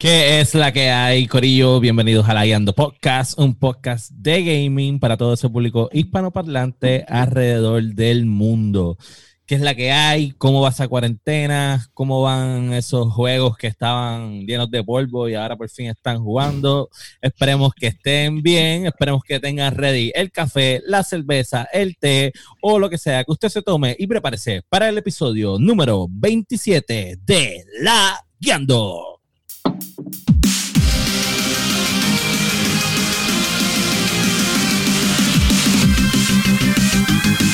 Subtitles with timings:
[0.00, 1.78] ¿Qué es la que hay, Corillo?
[1.78, 7.82] Bienvenidos a la Guiando Podcast, un podcast de gaming para todo ese público hispanoparlante alrededor
[7.82, 8.96] del mundo.
[9.44, 10.30] ¿Qué es la que hay?
[10.38, 11.86] ¿Cómo va esa cuarentena?
[11.92, 16.88] ¿Cómo van esos juegos que estaban llenos de polvo y ahora por fin están jugando?
[17.20, 22.32] Esperemos que estén bien, esperemos que tengan ready el café, la cerveza, el té
[22.62, 27.18] o lo que sea que usted se tome y prepárese para el episodio número 27
[27.22, 29.09] de La Guiando.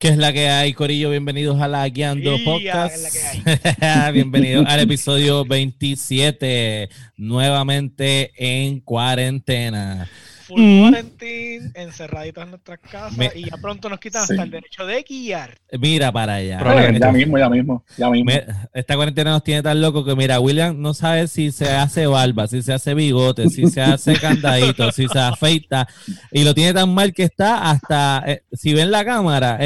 [0.00, 1.10] ¿Qué es la que hay, Corillo?
[1.10, 3.14] Bienvenidos a la Guiando Podcast.
[4.14, 10.08] Bienvenidos al episodio 27, nuevamente en cuarentena.
[10.50, 10.88] Full mm.
[10.88, 15.56] quarantine, encerraditos en nuestras casas y ya pronto nos quitan hasta el derecho de guiar.
[15.78, 16.98] Mira para allá.
[16.98, 18.32] ya mismo, ya mismo, ya mismo.
[18.74, 22.48] Esta cuarentena nos tiene tan loco que mira, William no sabe si se hace barba,
[22.48, 25.86] si se hace bigote, si se hace candadito, si se afeita
[26.32, 29.58] y lo tiene tan mal que está hasta, eh, si ven la cámara,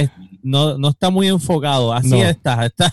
[0.44, 2.92] no, no está muy enfocado, así está, está.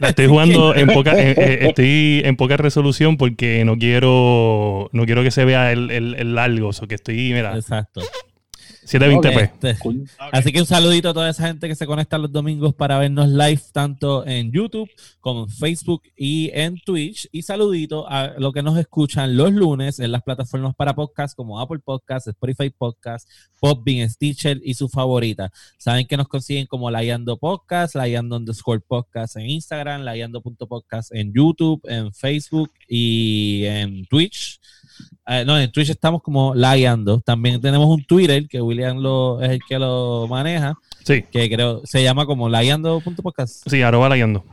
[0.00, 5.22] estoy jugando en poca, eh, eh, estoy en poca resolución porque no quiero, no quiero
[5.22, 7.56] que se vea el, el, el largo, o que estoy mira.
[7.56, 8.02] Exacto.
[8.88, 9.42] 720p.
[9.42, 9.76] Este,
[10.32, 13.28] así que un saludito a toda esa gente que se conecta los domingos para vernos
[13.28, 14.88] live tanto en YouTube
[15.20, 17.28] como en Facebook y en Twitch.
[17.30, 21.60] Y saludito a los que nos escuchan los lunes en las plataformas para podcast como
[21.60, 23.28] Apple Podcast, Spotify Podcast,
[23.60, 25.50] Podbean, Stitcher y su favorita.
[25.76, 31.80] Saben que nos consiguen como Layando Podcast, Layando underscore podcast en Instagram, Layando.podcast en YouTube,
[31.84, 34.60] en Facebook y en Twitch.
[35.26, 37.20] Eh, no, en Twitch estamos como layando.
[37.20, 40.74] También tenemos un Twitter que William lo, es el que lo maneja.
[41.04, 41.24] Sí.
[41.32, 43.68] Que creo se llama como layando.podcast.
[43.68, 44.44] Sí, arroba layando.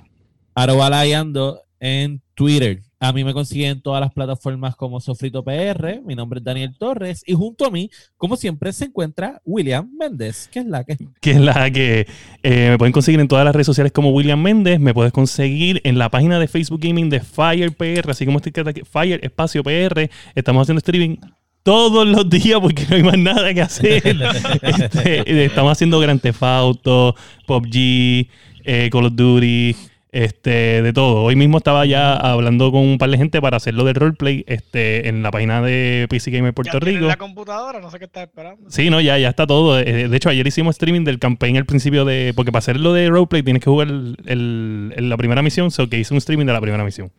[0.56, 2.81] Arroba layando en Twitter.
[3.00, 6.02] A mí me consiguen todas las plataformas como Sofrito PR.
[6.03, 7.22] Mi nombre es Daniel Torres.
[7.28, 10.47] Y junto a mí, como siempre, se encuentra William Méndez.
[10.52, 10.97] que es la que?
[11.22, 12.08] Que es la que
[12.41, 14.80] eh, me pueden conseguir en todas las redes sociales como William Méndez.
[14.80, 18.53] Me puedes conseguir en la página de Facebook Gaming de Fire PR, así como estoy
[18.66, 20.09] aquí, Fire Espacio PR.
[20.34, 21.18] Estamos haciendo streaming
[21.66, 24.03] todos los días porque no hay más nada que hacer.
[24.62, 27.16] Este, estamos haciendo Grand Theft Auto,
[27.48, 28.28] PUBG,
[28.64, 29.76] eh, Call of Duty
[30.16, 31.24] este, de todo.
[31.24, 35.09] Hoy mismo estaba ya hablando con un par de gente para hacerlo del roleplay este,
[35.09, 37.06] en la página de PC Gamer Puerto ¿Ya Rico.
[37.06, 37.81] la computadora?
[37.81, 38.72] No sé qué estás esperando.
[38.72, 39.78] Sí, no, ya, ya está todo.
[39.78, 42.31] Eh, de hecho, ayer hicimos streaming del campaign al principio de.
[42.34, 45.70] Porque para hacerlo de roleplay tienes que jugar el, la primera misión.
[45.70, 47.12] So que hice un streaming de la primera misión.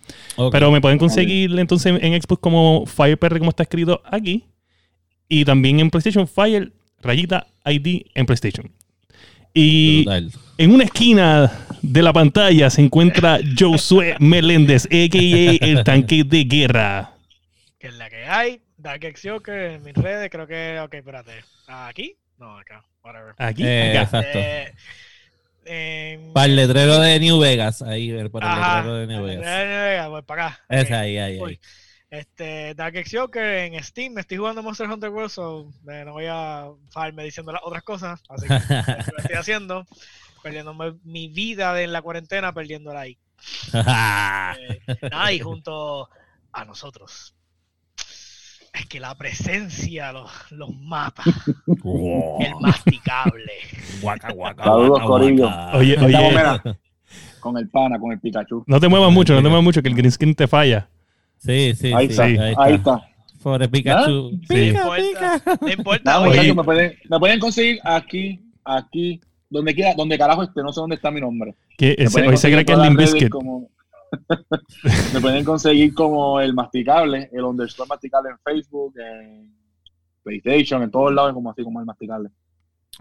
[0.50, 4.46] Pero me pueden conseguir entonces en Xbox como FirePR, como está escrito aquí.
[5.28, 8.70] Y también en PlayStation Fire, rayita ID en PlayStation.
[9.58, 10.04] Y
[10.58, 11.50] en una esquina
[11.80, 15.66] de la pantalla se encuentra Josué Meléndez, a.k.a.
[15.66, 17.12] el tanque de guerra.
[17.78, 18.60] Que es la que hay.
[18.76, 20.78] Dark que en mis redes, creo que.
[20.80, 21.32] Ok, espérate.
[21.66, 22.16] ¿Aquí?
[22.38, 22.84] No, acá.
[23.02, 23.34] Whatever.
[23.38, 23.62] Aquí.
[23.64, 24.38] Eh, exacto.
[25.64, 27.80] Eh, para el letrero de New Vegas.
[27.80, 29.46] Ahí, para el letrero de New Vegas.
[29.46, 30.64] El New Vegas, voy para acá.
[30.68, 31.58] Es ahí, ahí, ahí.
[32.10, 32.94] Este, Dark
[33.32, 37.24] que en Steam me estoy jugando Monster Hunter World, so eh, no voy a fallarme
[37.24, 38.54] diciendo las otras cosas, así que
[39.12, 39.84] lo estoy haciendo,
[40.42, 43.18] perdiendo mi vida en la cuarentena, perdiendo ahí.
[43.74, 46.08] eh, y junto
[46.52, 47.34] a nosotros.
[48.72, 51.22] Es que la presencia los, los mata.
[51.66, 53.52] El masticable.
[54.00, 55.50] Guaca, guaca, Saludos, Corillo.
[55.72, 56.76] Oye, oye.
[57.40, 58.64] con el pana, con el Pikachu.
[58.66, 60.88] No te muevas mucho, no te muevas mucho, que el green screen te falla.
[61.38, 63.08] Sí, sí, ahí, sí, está, ahí está.
[63.42, 64.32] Por Pikachu.
[64.32, 64.46] ¿Ah?
[64.48, 65.58] Pica, pica.
[65.60, 66.20] No importa.
[66.54, 70.96] me, pueden, me pueden conseguir aquí, aquí, donde quiera, donde carajo esté, no sé dónde
[70.96, 71.54] está mi nombre.
[71.78, 73.32] Que hoy se cree que es Limp Bizkit.
[75.14, 79.52] me pueden conseguir como el masticable, el underscore masticable en Facebook, en
[80.22, 82.30] PlayStation, en todos lados, como así como el masticable.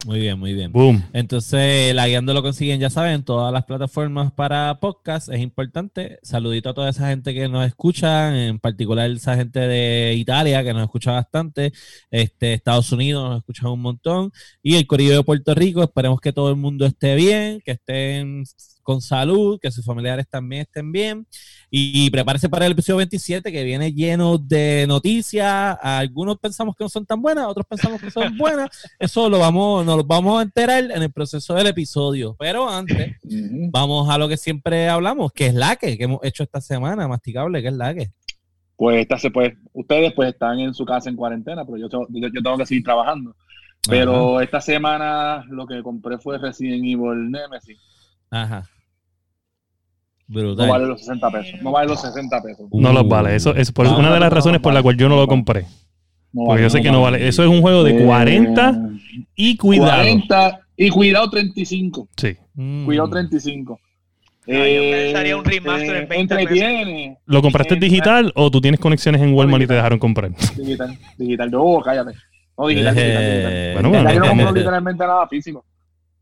[0.04, 0.72] Muy bien, muy bien.
[0.72, 1.04] Boom.
[1.14, 5.30] Entonces, la guiando lo consiguen, ya saben, todas las plataformas para podcast.
[5.30, 6.20] Es importante.
[6.22, 10.74] Saludito a toda esa gente que nos escucha, en particular esa gente de Italia que
[10.74, 11.72] nos escucha bastante.
[12.12, 14.32] Este, Estados Unidos nos escucha un montón.
[14.62, 15.82] Y el Corillo de Puerto Rico.
[15.84, 18.44] Esperemos que todo el mundo esté bien, que estén
[18.86, 21.28] con salud, que sus familiares también estén bien.
[21.70, 25.78] Y prepárese para el episodio 27 que viene lleno de noticias.
[25.82, 28.70] Algunos pensamos que no son tan buenas, otros pensamos que son buenas.
[29.00, 32.36] Eso lo vamos, nos lo vamos a enterar en el proceso del episodio.
[32.40, 33.18] Pero antes,
[33.72, 37.08] vamos a lo que siempre hablamos, que es la que, que hemos hecho esta semana,
[37.08, 38.12] masticable, que es la que.
[38.78, 42.30] Pues, esta se puede, ustedes pues están en su casa en cuarentena, pero yo, yo,
[42.32, 43.36] tengo que seguir trabajando.
[43.90, 47.78] Pero esta semana lo que compré fue Resident Evil Nemesis.
[48.30, 48.64] Ajá.
[50.28, 51.62] No vale los 60 pesos.
[51.62, 52.68] No vale los 60 pesos.
[52.72, 53.36] No los vale.
[53.36, 55.66] Eso es por una de las razones por la cual yo no lo compré.
[56.34, 57.28] Porque yo sé que no vale.
[57.28, 60.02] Eso es un juego de 40 eh, y cuidado.
[60.02, 62.10] 40 y cuidado 35.
[62.18, 62.36] Sí.
[62.86, 63.80] Cuidado 35.
[64.48, 67.18] Eh, yo un remaster en 20 entretiene.
[67.26, 70.32] ¿Lo compraste digital o tú tienes conexiones en Walmart y te dejaron comprar?
[70.56, 71.52] Digital, digital.
[71.52, 72.12] No, cállate.
[72.58, 75.66] No, digital, eh, Bueno, bueno, yo no compro literalmente nada físico.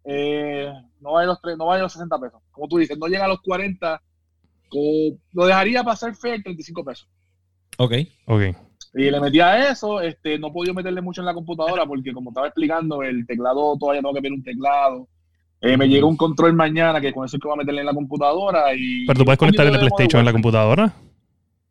[0.05, 2.41] Eh, no vale los no vale los 60 pesos.
[2.51, 4.01] Como tú dices, no llega a los 40.
[5.33, 7.07] lo dejaría pasar fe 35 pesos.
[7.77, 7.93] Ok.
[8.25, 8.41] Ok.
[8.95, 12.29] Y le metí a eso, este, no podía meterle mucho en la computadora porque como
[12.29, 15.07] estaba explicando, el teclado todavía tengo que ver un teclado.
[15.61, 17.87] Eh, me llegó un control mañana que con eso es que voy a meterle en
[17.87, 19.05] la computadora y...
[19.07, 20.93] ¿Pero tú puedes conectar el PlayStation en la computadora?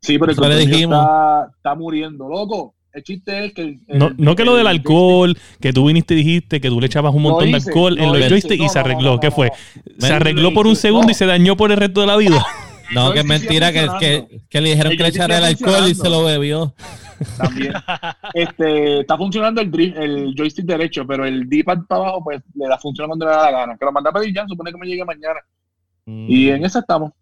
[0.01, 3.79] Sí, pero el control está, está muriendo, loco el chiste es que.
[3.89, 7.23] no, que lo del alcohol, que tú viniste y dijiste que tú le echabas un
[7.23, 9.19] montón de alcohol en los joysticks y se arregló.
[9.19, 9.51] ¿Qué fue?
[9.99, 12.45] Se arregló por un segundo y se dañó por el resto de la vida.
[12.93, 13.89] No, que es mentira, que,
[14.51, 16.75] que, le dijeron que le echara el alcohol y se lo bebió.
[17.39, 17.73] También.
[18.35, 22.77] Este, está funcionando el, el joystick derecho, pero el D-pad para abajo, pues le da
[22.77, 23.77] función cuando le da la gana.
[23.79, 25.41] Que lo manda a pedir ya, supone que me llegue mañana.
[26.05, 26.55] Y mm.
[26.55, 27.13] en eso estamos.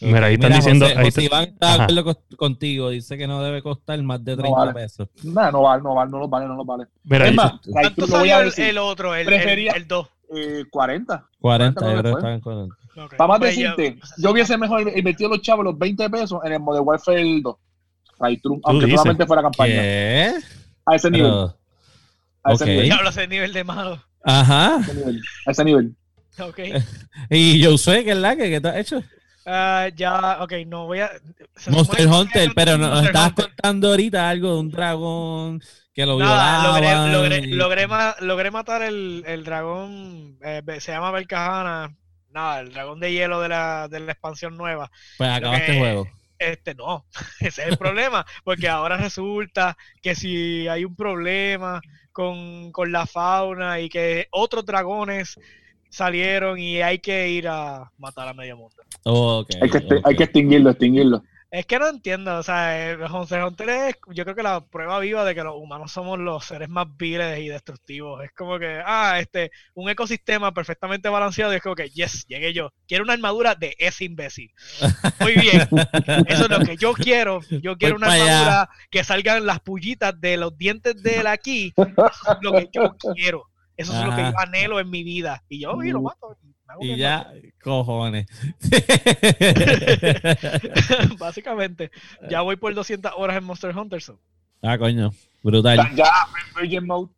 [0.00, 0.86] Mira, ahí están diciendo.
[1.02, 5.08] José, Iván está de acuerdo contigo, dice que no debe costar más de 30 pesos.
[5.24, 6.86] No, no vale, no vale, no lo vale, no lo vale.
[7.04, 10.08] Mira, es más, ¿cuánto salió el, otro, el, el, 2?
[10.36, 11.28] Eh, 40.
[11.40, 12.74] 40, 40 yo creo que estaban 40.
[13.04, 13.16] Okay.
[13.16, 16.60] Para más pues decirte, yo, hubiese mejor invertido los chavos los 20 pesos en el
[16.60, 17.56] Modern Warfare 2.
[18.64, 19.74] aunque solamente fuera campaña.
[19.74, 20.34] ¿Qué?
[20.84, 21.30] A ese nivel.
[21.30, 21.56] Pero,
[22.42, 22.76] a ese okay.
[22.76, 22.92] nivel.
[22.92, 24.02] Hablo ese nivel de malo.
[24.24, 24.76] Ajá.
[24.76, 25.22] A ese nivel.
[25.46, 25.96] A ese nivel.
[26.40, 26.58] Ok.
[27.30, 29.02] y yo sé que es la que, que te has hecho.
[29.48, 31.10] Uh, ya, ok, no voy a.
[31.70, 35.62] Monster Hunter, pero nos estabas contando ahorita algo de un dragón
[35.94, 37.86] que lo Nada, logré, logré,
[38.20, 41.96] logré, matar el, el dragón, eh, se llama Belcajana.
[42.30, 44.90] Nada, el dragón de hielo de la, de la expansión nueva.
[45.16, 46.08] Pues acabaste el juego.
[46.38, 47.06] Este no,
[47.40, 51.80] ese es el problema, porque ahora resulta que si hay un problema
[52.12, 55.38] con, con la fauna y que otros dragones
[55.88, 58.76] salieron y hay que ir a matar a medio mundo.
[59.04, 61.22] Oh, hay, que, hay que extinguirlo, extinguirlo.
[61.50, 65.24] Es que no entiendo, o sea, Hunter Hunter es, yo creo que la prueba viva
[65.24, 68.22] de que los humanos somos los seres más viles y destructivos.
[68.22, 72.52] Es como que, ah, este, un ecosistema perfectamente balanceado y es como que, yes, llegué
[72.52, 72.70] yo.
[72.86, 74.52] Quiero una armadura de ese imbécil.
[75.20, 75.66] Muy bien,
[76.26, 77.40] eso es lo que yo quiero.
[77.62, 81.72] Yo quiero una armadura que salgan las pullitas de los dientes de él aquí.
[81.78, 83.46] Eso es lo que yo quiero.
[83.78, 85.42] Eso es lo que yo anhelo en mi vida.
[85.48, 86.36] Y yo, y lo mato.
[86.80, 87.32] Y ya,
[87.62, 88.26] cojones.
[91.18, 91.90] Básicamente,
[92.28, 94.02] ya voy por 200 horas en Monster Hunter.
[94.62, 95.94] Ah, coño, brutal.
[95.94, 96.10] Ya,
[96.60, 97.10] Virgin Mode.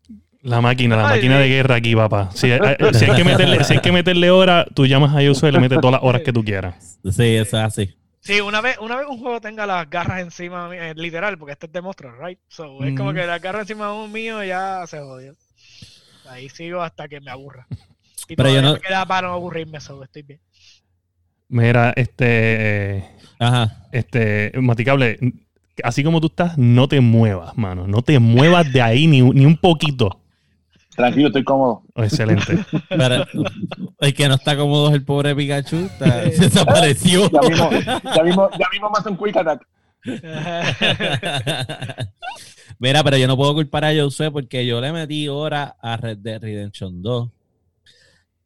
[0.43, 2.31] La máquina, la máquina de guerra aquí, papá.
[2.33, 5.61] Si, hay, que meterle, si hay que meterle hora, tú llamas a Yosu y le
[5.61, 6.99] metes todas las horas que tú quieras.
[7.05, 7.95] Sí, eso es así.
[8.21, 11.67] Sí, una vez, una vez un juego tenga las garras encima, eh, literal, porque este
[11.67, 12.39] es de Monster, right?
[12.49, 15.35] So, es como que las garras encima de un mío ya se jodió.
[16.31, 17.67] Ahí sigo hasta que me aburra.
[18.28, 18.75] Y Pero yo no...
[18.75, 20.40] me queda para no aburrirme, solo estoy bien.
[21.49, 23.05] Mira, este.
[23.40, 23.88] Ajá.
[23.90, 25.19] Este, Maticable,
[25.83, 27.88] así como tú estás, no te muevas, mano.
[27.88, 30.21] No te muevas de ahí ni, ni un poquito.
[30.95, 31.83] Tranquilo, estoy cómodo.
[31.97, 32.59] Excelente.
[34.00, 35.88] el que no está cómodo es el pobre Pikachu.
[36.38, 37.28] desapareció.
[37.31, 37.71] Ya mismo,
[38.14, 39.66] ya mismo, ya mismo me hace un quick attack.
[42.81, 46.17] Mira, pero yo no puedo culpar a Josué porque yo le metí horas a Red
[46.17, 47.29] Dead Redemption 2.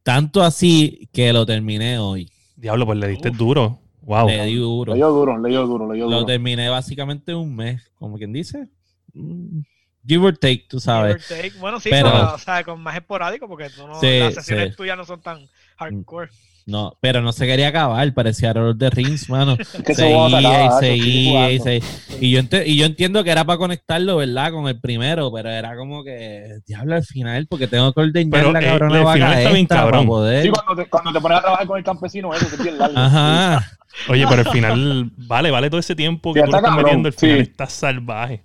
[0.02, 2.28] Tanto así que lo terminé hoy.
[2.56, 3.78] Diablo, pues le diste duro.
[4.02, 4.26] Wow.
[4.26, 4.92] Le di duro.
[4.92, 6.18] Le dio duro, le dio duro, le dio duro.
[6.18, 8.68] Lo terminé básicamente un mes, como quien dice.
[9.12, 9.60] Mm,
[10.04, 11.24] give or take, tú sabes.
[11.24, 11.58] Give or take.
[11.60, 15.20] Bueno, sí, pero, o sea, con más esporádico porque no, las sesiones tuyas no son
[15.20, 16.30] tan hardcore.
[16.66, 19.56] No, pero no se quería acabar, parecía Lord de Rings, mano.
[19.84, 21.88] seguía y seguía y seguía.
[22.20, 24.52] Y yo, y yo entiendo que era para conectarlo, ¿verdad?
[24.52, 28.60] Con el primero, pero era como que, diablo, al final, porque tengo que ordeñar la
[28.60, 30.44] eh, cabrona eh, vaca extra para poder.
[30.44, 32.98] Sí, cuando te, cuando te pones a trabajar con el campesino, eso se bien largo.
[32.98, 33.66] Ajá.
[34.08, 37.40] Oye, pero al final, vale, vale todo ese tiempo que tú estás metiendo, el final
[37.40, 38.42] está salvaje.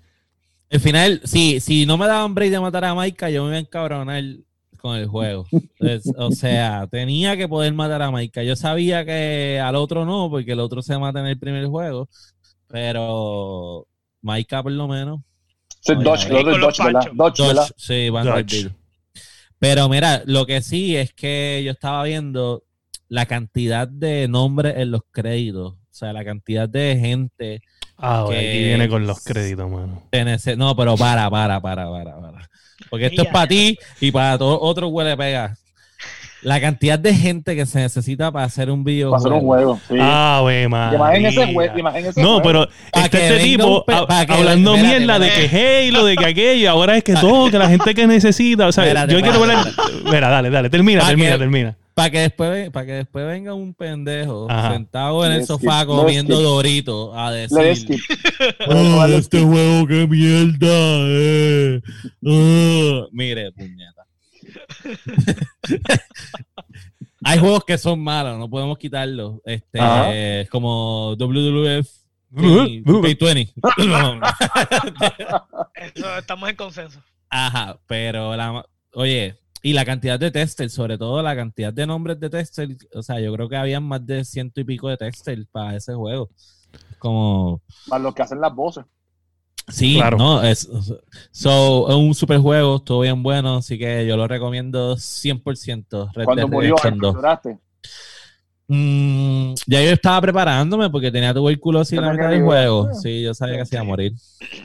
[0.70, 3.58] El final, sí, si no me daban break de matar a Maika, yo me iba
[3.58, 4.24] a encabronar
[4.80, 5.46] con el juego.
[6.18, 8.44] o sea, tenía que poder matar a Maika.
[8.44, 12.10] Yo sabía que al otro no, porque el otro se mata en el primer juego,
[12.68, 13.88] pero
[14.22, 15.22] Maika por lo menos.
[15.82, 17.12] Sí, Dodge, Dodge, ¿verdad?
[17.14, 17.70] Dodge, ¿verdad?
[17.78, 18.46] Sí, Van
[19.60, 22.64] Pero mira, lo que sí es que yo estaba viendo
[23.08, 25.74] la cantidad de nombres en los créditos.
[25.74, 27.62] O sea, la cantidad de gente.
[27.98, 30.04] Ah, que aquí viene con los créditos, mano.
[30.58, 32.50] no, pero para, para, para, para, para.
[32.90, 35.56] Porque esto es para ti y para todo otro huele pega.
[36.42, 39.12] La cantidad de gente que se necesita para hacer un video.
[39.12, 39.96] Para hacer un juego, sí.
[40.00, 40.94] Ah, güey, man.
[40.94, 41.74] Imagínese ese juego,
[42.16, 47.04] No, pero este, este tipo hablando mierda de que Halo, de que aquello, ahora es
[47.04, 48.68] que todo, que la gente que necesita.
[48.68, 49.58] O sea, yo quiero ver.
[50.06, 51.76] Mira, dale, dale, termina, termina, termina.
[52.00, 57.14] Para que después, para que después venga un pendejo sentado en el sofá comiendo Dorito
[57.14, 58.00] a decir,
[58.70, 60.70] oh, este juego qué mierda,
[61.10, 61.82] eh.
[62.26, 63.06] Oh".
[63.12, 64.08] Mire, puñeta.
[67.26, 69.42] Hay juegos que son malos, no podemos quitarlos.
[69.44, 71.86] Este, como WWF
[72.30, 73.54] 2020.
[76.18, 77.04] estamos en consenso.
[77.30, 82.20] Ajá, pero la, oye, y la cantidad de testers, sobre todo la cantidad de nombres
[82.20, 85.46] de testers, o sea, yo creo que habían más de ciento y pico de testers
[85.52, 86.30] para ese juego.
[86.98, 87.62] Como...
[87.88, 88.86] Para los que hacen las voces.
[89.68, 90.18] Sí, claro.
[90.18, 90.68] no, es,
[91.32, 96.12] so, un super juego, estuvo bien bueno, así que yo lo recomiendo 100%.
[96.14, 97.60] Red Cuando murió, lloraste.
[98.72, 102.94] Mm, ya yo estaba preparándome porque tenía tuberculosis en la mitad del juego.
[102.94, 104.14] Sí, yo sabía que se iba a morir.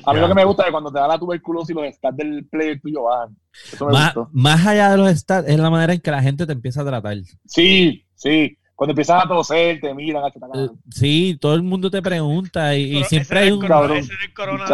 [0.04, 2.46] A mí lo que me gusta es cuando te da la tuberculosis los stats del
[2.46, 3.34] player tuyo bajan.
[3.72, 6.44] Eso me más, más allá de los stats, es la manera en que la gente
[6.44, 7.16] te empieza a tratar.
[7.46, 8.58] Sí, sí.
[8.74, 10.24] Cuando empiezas a toser, te miran.
[10.24, 13.96] A uh, sí, todo el mundo te pregunta y, siempre hay un cabrón.
[13.96, 14.66] Ese es el corona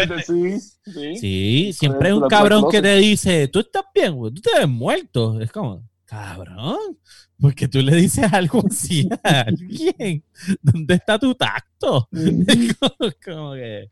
[0.00, 0.58] de, sí.
[0.60, 4.58] sí, sí, siempre hay un cabrón que te dice, tú estás bien, güey, tú te
[4.58, 5.40] ves muerto.
[5.40, 6.98] Es como, cabrón,
[7.40, 10.22] porque tú le dices algo así a alguien.
[10.62, 12.08] ¿Dónde está tu tacto?
[13.24, 13.90] como, que.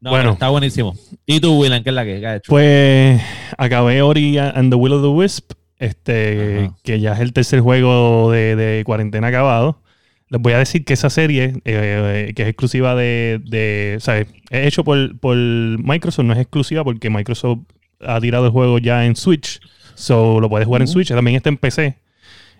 [0.00, 0.94] No, bueno, está buenísimo.
[1.24, 2.50] ¿Y tú, William, qué es la que has hecho?
[2.50, 3.22] Pues
[3.56, 8.30] acabé Ori and the Will of the Wisp, este, que ya es el tercer juego
[8.30, 9.80] de, cuarentena acabado.
[10.28, 14.26] Les voy a decir que esa serie, eh, que es exclusiva de, de ¿sabes?
[14.50, 17.60] Es hecho por, por Microsoft, no es exclusiva porque Microsoft
[18.00, 19.60] ha tirado el juego ya en Switch.
[19.94, 22.03] So lo puedes jugar en Switch, también está en PC.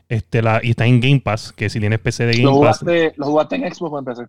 [0.09, 2.85] Este, la, y está en Game Pass, que si tienes PC de Game ¿Lo Pass.
[3.17, 4.23] ¿Lo jugaste en Xbox o en PC?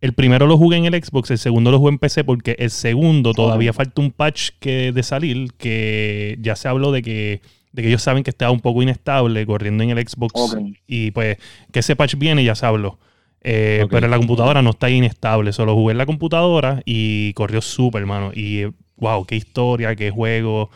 [0.00, 2.70] El primero lo jugué en el Xbox, el segundo lo jugué en PC porque el
[2.70, 7.42] segundo todavía falta un patch que de salir que ya se habló de que,
[7.72, 11.36] de que ellos saben que estaba un poco inestable corriendo en el Xbox y pues
[11.70, 12.98] que ese patch viene ya se habló.
[13.42, 17.60] Eh, pero en la computadora no está inestable, solo jugué en la computadora y corrió
[17.60, 18.32] súper, hermano.
[18.34, 18.64] Y
[18.96, 20.70] wow, qué historia, qué juego.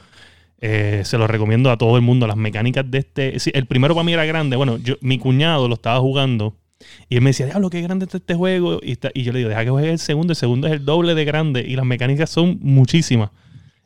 [0.67, 2.27] Eh, se lo recomiendo a todo el mundo.
[2.27, 3.37] Las mecánicas de este.
[3.53, 4.57] el primero para mí era grande.
[4.57, 6.57] Bueno, yo, mi cuñado lo estaba jugando.
[7.11, 8.81] Y él me decía, diablo, qué grande está este juego.
[8.83, 10.33] Y, y yo le digo, deja que juegue el segundo.
[10.33, 11.67] El segundo es el doble de grande.
[11.69, 13.29] Y las mecánicas son muchísimas.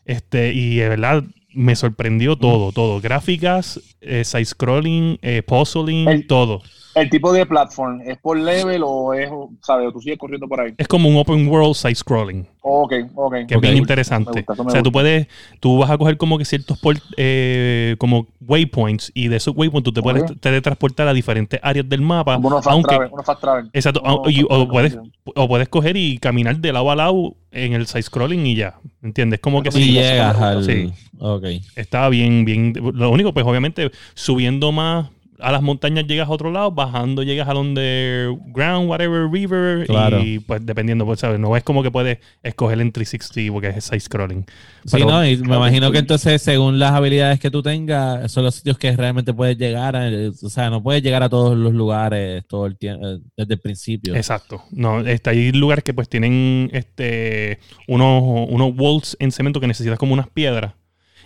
[0.04, 3.00] Este, y de verdad, me sorprendió todo, todo.
[3.00, 6.62] Gráficas, eh, side-scrolling, eh, puzzling, todo
[7.00, 9.30] el tipo de platform, ¿es por level o es,
[9.62, 10.74] sabes, o tú sigues corriendo por ahí?
[10.76, 12.46] Es como un open world side scrolling.
[12.60, 13.34] Ok, ok.
[13.46, 14.44] Que es bien interesante.
[14.46, 15.26] o sea, tú puedes,
[15.60, 16.78] tú vas a coger como que ciertos
[17.16, 22.02] eh, como waypoints y de esos waypoints tú te puedes teletransportar a diferentes áreas del
[22.02, 22.34] mapa.
[22.34, 23.70] Como unos fast travel, unos fast travel.
[23.72, 24.02] Exacto.
[24.04, 28.46] o, puedes, o puedes coger y caminar de lado a lado en el side scrolling
[28.46, 28.78] y ya.
[29.02, 29.40] ¿Entiendes?
[29.40, 29.92] Como que sí.
[29.92, 30.64] llegas al...
[30.64, 30.92] Sí.
[31.18, 31.44] Ok.
[31.76, 32.74] Estaba bien, bien.
[32.94, 35.08] Lo único, pues obviamente, subiendo más
[35.40, 39.86] a las montañas llegas a otro lado, bajando llegas a donde ground, whatever, river,
[40.22, 43.84] y pues dependiendo, pues sabes, no es como que puedes escoger en 360 porque es
[43.84, 44.44] side scrolling.
[44.84, 48.56] Sí, no, y me imagino que entonces según las habilidades que tú tengas, son los
[48.56, 52.44] sitios que realmente puedes llegar, a, o sea, no puedes llegar a todos los lugares
[52.46, 54.14] todo el tiempo, eh, desde el principio.
[54.16, 54.64] Exacto.
[54.70, 59.98] No, este, hay lugares que pues tienen este unos, unos walls en cemento que necesitas
[59.98, 60.72] como unas piedras.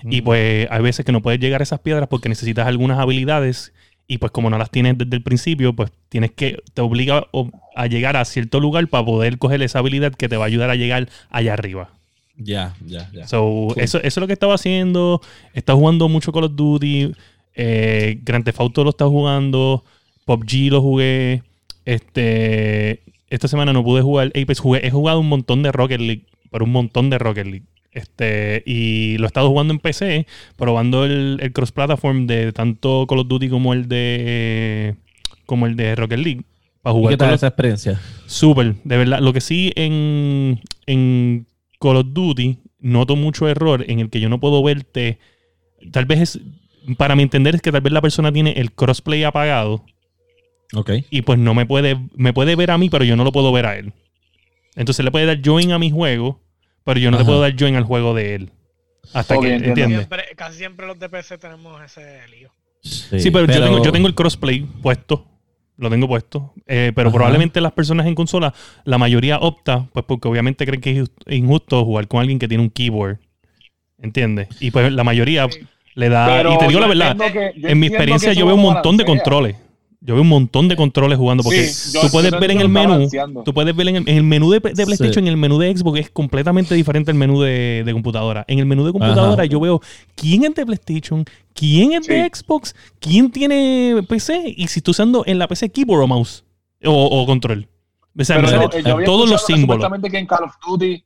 [0.04, 3.72] Y pues hay veces que no puedes llegar a esas piedras porque necesitas algunas habilidades
[4.12, 7.28] y pues como no las tienes desde el principio, pues tienes que, te obliga
[7.74, 10.68] a llegar a cierto lugar para poder coger esa habilidad que te va a ayudar
[10.68, 11.88] a llegar allá arriba.
[12.36, 13.22] Ya, ya, ya.
[13.22, 15.22] eso, eso es lo que estaba haciendo.
[15.54, 17.12] Está jugando mucho Call of Duty.
[17.54, 19.82] Eh, Grand Theft Auto lo está jugando.
[20.26, 21.42] PUBG lo jugué.
[21.86, 23.00] Este,
[23.30, 24.58] esta semana no pude jugar Apex.
[24.60, 26.26] Jugué, he jugado un montón de Rocket League.
[26.50, 27.66] Pero un montón de Rocket League.
[27.92, 33.20] Este, y lo he estado jugando en PC, probando el, el cross-platform de tanto Call
[33.20, 34.96] of Duty como el de
[35.46, 36.44] como el de Rocket League.
[36.80, 38.00] Para jugar ¿Qué tal esa experiencia?
[38.26, 39.20] Súper, de verdad.
[39.20, 41.46] Lo que sí en, en
[41.78, 45.18] Call of Duty noto mucho error en el que yo no puedo verte.
[45.92, 46.40] Tal vez es,
[46.96, 49.84] para mi entender, es que tal vez la persona tiene el crossplay apagado.
[50.74, 50.90] Ok.
[51.10, 53.52] Y pues no me puede, me puede ver a mí, pero yo no lo puedo
[53.52, 53.92] ver a él.
[54.74, 56.40] Entonces le puede dar join a mi juego,
[56.84, 58.50] pero yo no le puedo dar join al juego de él.
[59.12, 60.08] Hasta que, ¿entiendes?
[60.36, 62.50] casi siempre los de PC tenemos ese lío.
[62.80, 65.32] Sí, pero, Yo, tengo, yo tengo el crossplay puesto
[65.82, 66.54] lo tengo puesto.
[66.66, 71.00] Eh, pero probablemente las personas en consola, la mayoría opta, pues porque obviamente creen que
[71.00, 73.18] es injusto jugar con alguien que tiene un keyboard.
[73.98, 74.48] ¿Entiendes?
[74.60, 75.48] Y pues la mayoría
[75.94, 76.42] le da.
[76.42, 77.16] y te digo la verdad,
[77.54, 79.56] en mi experiencia yo veo un montón de controles.
[80.04, 83.08] Yo veo un montón de controles jugando porque tú puedes ver en el menú,
[83.44, 86.74] tú puedes ver en el, menú de, PlayStation, en el menú de Xbox es completamente
[86.74, 88.44] diferente al menú de, computadora.
[88.48, 89.80] En el menú de computadora yo veo
[90.16, 95.22] quién es de PlayStation, quién es de Xbox, quién tiene PC y si estoy usando
[95.24, 96.44] en la PC keyboard o mouse
[96.84, 97.68] o, control.
[98.18, 98.42] O sea,
[99.04, 99.88] todos los símbolos.
[100.10, 101.04] que en Call of Duty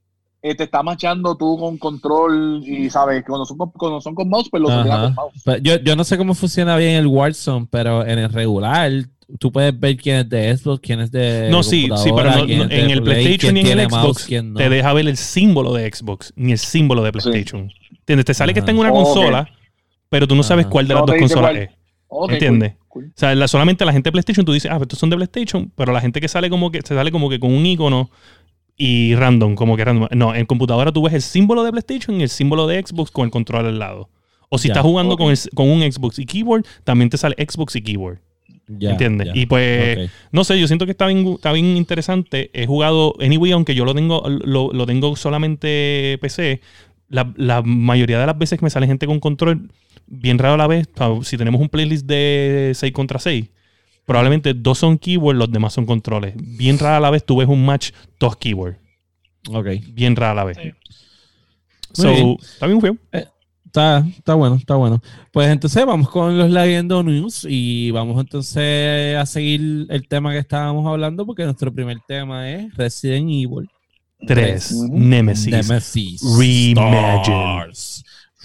[0.51, 4.29] eh, te está machando tú con control y sabes, cuando son con, cuando son con
[4.29, 5.61] mouse, pues lo con mouse.
[5.63, 8.93] yo, yo no sé cómo funciona bien el Warzone, pero en el regular
[9.39, 11.49] tú puedes ver quién es de Xbox, quién es de.
[11.51, 15.17] No, sí, sí, pero en el PlayStation y en el Xbox te deja ver el
[15.17, 17.71] símbolo de Xbox ni el símbolo de PlayStation.
[17.91, 18.27] ¿Entiendes?
[18.27, 19.49] Te sale que está en una consola,
[20.09, 21.71] pero tú no sabes cuál de las dos consolas es.
[22.29, 22.75] ¿Entiendes?
[22.89, 25.93] O sea, solamente la gente de PlayStation, tú dices, ah, estos son de PlayStation, pero
[25.93, 28.11] la gente que sale como que se sale como que con un icono
[28.77, 30.09] y random, como que random.
[30.13, 33.25] No, en computadora tú ves el símbolo de PlayStation y el símbolo de Xbox con
[33.25, 34.09] el control al lado.
[34.49, 37.83] O si estás jugando con, con, un Xbox y keyboard, también te sale Xbox y
[37.83, 38.21] keyboard.
[38.69, 39.29] ¿Entiendes?
[39.35, 42.51] Y pues, no sé, yo siento que está bien, está bien interesante.
[42.53, 46.61] He jugado Anyway, aunque yo lo tengo, lo, lo tengo solamente PC.
[47.09, 49.71] La, la, mayoría de las veces que me sale gente con control,
[50.09, 50.89] bien raro a la vez,
[51.23, 53.49] si tenemos un playlist de 6 contra 6,
[54.07, 56.35] probablemente dos son keyboard, los demás son controles.
[56.37, 58.79] Bien rara a la vez tú ves un match dos keyboard.
[59.51, 59.67] Ok.
[59.93, 60.59] Bien rara a la vez.
[61.93, 62.97] So, está bien feo.
[63.13, 63.27] Eh,
[63.65, 65.03] está, está bueno, está bueno.
[65.33, 70.39] Pues entonces vamos con los Leyendo News y vamos entonces a seguir el tema que
[70.39, 73.69] estábamos hablando porque nuestro primer tema es Resident Evil
[74.27, 77.73] 3, Nemesis, Nemesis Reimagine.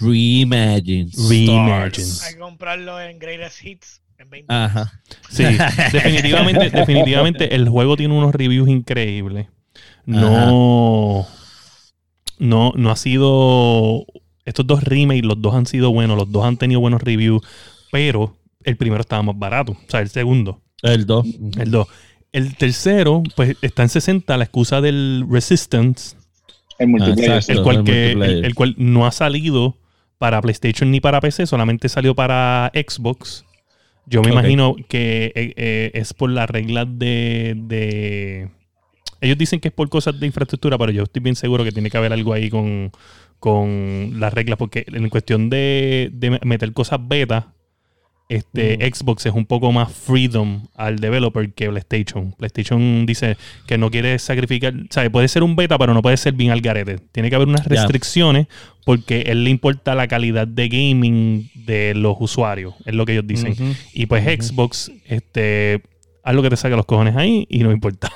[0.00, 1.10] Reimagine.
[1.28, 2.06] Reimagine.
[2.24, 4.01] Hay que comprarlo en Greatest Hits.
[4.48, 5.00] Ajá.
[5.28, 5.44] Sí,
[5.92, 9.46] definitivamente, definitivamente el juego tiene unos reviews increíbles.
[10.04, 11.26] No,
[12.38, 14.04] no, no ha sido.
[14.44, 17.42] Estos dos remakes, los dos han sido buenos, los dos han tenido buenos reviews,
[17.92, 20.60] pero el primero estaba más barato, o sea, el segundo.
[20.82, 21.26] El 2.
[21.58, 21.86] El 2.
[22.32, 26.16] El tercero, pues está en 60, la excusa del Resistance.
[26.78, 27.42] El multiplayer.
[27.46, 29.76] el, cual el cual no ha salido
[30.18, 33.44] para PlayStation ni para PC, solamente salió para Xbox.
[34.06, 38.48] Yo me imagino que eh, eh, es por las reglas de,
[39.20, 41.90] Ellos dicen que es por cosas de infraestructura, pero yo estoy bien seguro que tiene
[41.90, 42.90] que haber algo ahí con,
[44.20, 47.54] las reglas, porque en cuestión de, de meter cosas beta,
[48.32, 52.32] este, Xbox es un poco más freedom al developer que PlayStation.
[52.32, 56.32] PlayStation dice que no quiere sacrificar, sea, puede ser un beta, pero no puede ser
[56.32, 56.98] bien al garete.
[57.12, 58.46] Tiene que haber unas restricciones
[58.86, 63.12] porque a él le importa la calidad de gaming de los usuarios, es lo que
[63.12, 63.54] ellos dicen.
[63.92, 65.82] Y pues Xbox, este,
[66.22, 68.10] haz lo que te saque los cojones ahí y no importa.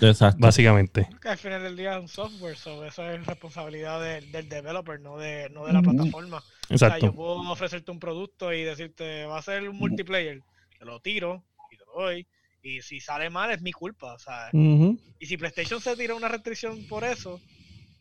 [0.00, 0.38] Exacto.
[0.40, 1.06] Básicamente.
[1.10, 5.18] Porque al final del día es un software, so eso es responsabilidad del developer, no
[5.18, 6.42] de, no de la plataforma.
[6.68, 6.96] Exacto.
[6.96, 10.42] O sea, yo puedo ofrecerte un producto y decirte, va a ser un multiplayer,
[10.78, 12.26] te lo tiro y te lo doy.
[12.62, 16.28] Y si sale mal es mi culpa, o sea, Y si PlayStation se tira una
[16.28, 17.40] restricción por eso,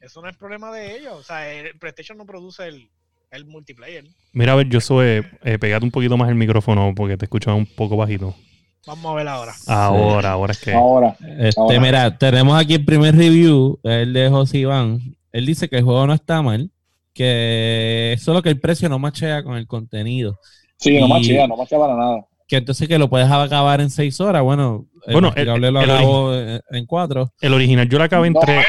[0.01, 1.13] eso no es problema de ellos.
[1.13, 2.89] O sea, el PlayStation no produce el,
[3.31, 4.05] el multiplayer.
[4.33, 7.55] Mira, a ver, yo soy, eh, pegate un poquito más el micrófono porque te escucho
[7.55, 8.35] un poco bajito.
[8.85, 9.53] Vamos a ver ahora.
[9.67, 10.73] Ahora, ahora es que.
[10.73, 11.15] Ahora.
[11.39, 14.99] Este, Mira, tenemos aquí el primer review, el de José Iván.
[15.31, 16.69] Él dice que el juego no está mal,
[17.13, 20.39] que solo que el precio no machea con el contenido.
[20.77, 22.25] Sí, no machea, no machea para nada.
[22.47, 24.43] Que entonces que lo puedes acabar en seis horas.
[24.43, 27.31] Bueno, bueno el, el, lo acabo en cuatro.
[27.41, 28.65] El original yo lo acabé en tres.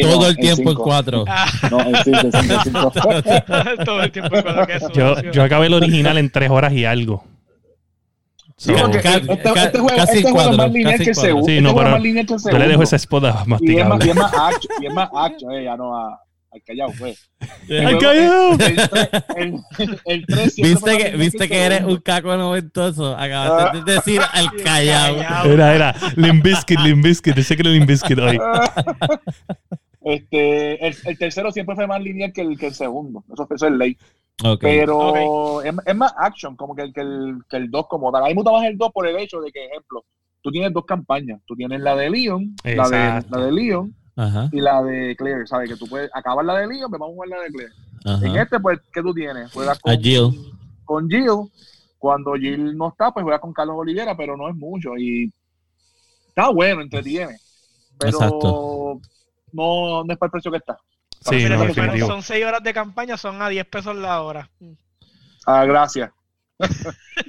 [0.00, 1.24] todo el tiempo en, cuatro.
[1.70, 2.90] No, en cinco, en cinco.
[3.84, 4.92] todo el tiempo en cuatro.
[4.94, 7.22] Yo, yo acabé el original en tres horas y algo.
[8.58, 11.46] Sí, porque este, este, juego, este juego es más lineal que el segundo.
[11.46, 14.04] Sí, no, pero yo le dejo esa espada masticable.
[14.04, 17.30] Y es más, action, y es más action, eh, ya no a, al callao, pues.
[17.40, 18.58] ¡Al callao!
[19.36, 19.60] El,
[20.06, 23.16] el, 3 ¿Viste que, viste que eres un caco noventoso.
[23.16, 25.44] Acabaste de decir al callao.
[25.44, 25.94] Era, era.
[26.16, 27.36] Limbiskit, Limbiskit.
[27.36, 28.40] Dice que era Limbiskit hoy.
[30.02, 33.24] Este, el, el, tercero siempre fue más lineal que el, que el segundo.
[33.32, 33.96] Eso, eso es ley.
[34.60, 38.22] Pero Es, es, más action como que, que, el, que el 2 como tal.
[38.24, 40.04] Me gusta más el 2 por el hecho de que, ejemplo,
[40.42, 41.40] tú tienes dos campañas.
[41.46, 43.94] Tú tienes la de Leon, la de, la de Leon,
[44.52, 45.70] y la de Claire, ¿sabes?
[45.70, 47.72] Que tú puedes acabar la de Leon, pero vamos a jugar la de Claire.
[48.26, 49.52] En este, pues, ¿qué tú tienes?
[49.52, 50.30] Juegas con Jill.
[50.84, 51.50] Con Jill.
[51.98, 54.96] Cuando Jill no está, pues juegas con Carlos Olivera, pero no es mucho.
[54.96, 55.32] Y
[56.28, 57.36] está bueno, entretiene.
[57.98, 59.00] Pero
[59.52, 60.78] no, no es para el precio que está.
[61.20, 61.46] Sí,
[62.00, 64.50] son 6 horas de campaña, son a 10 pesos la hora.
[65.46, 66.10] Ah, gracias.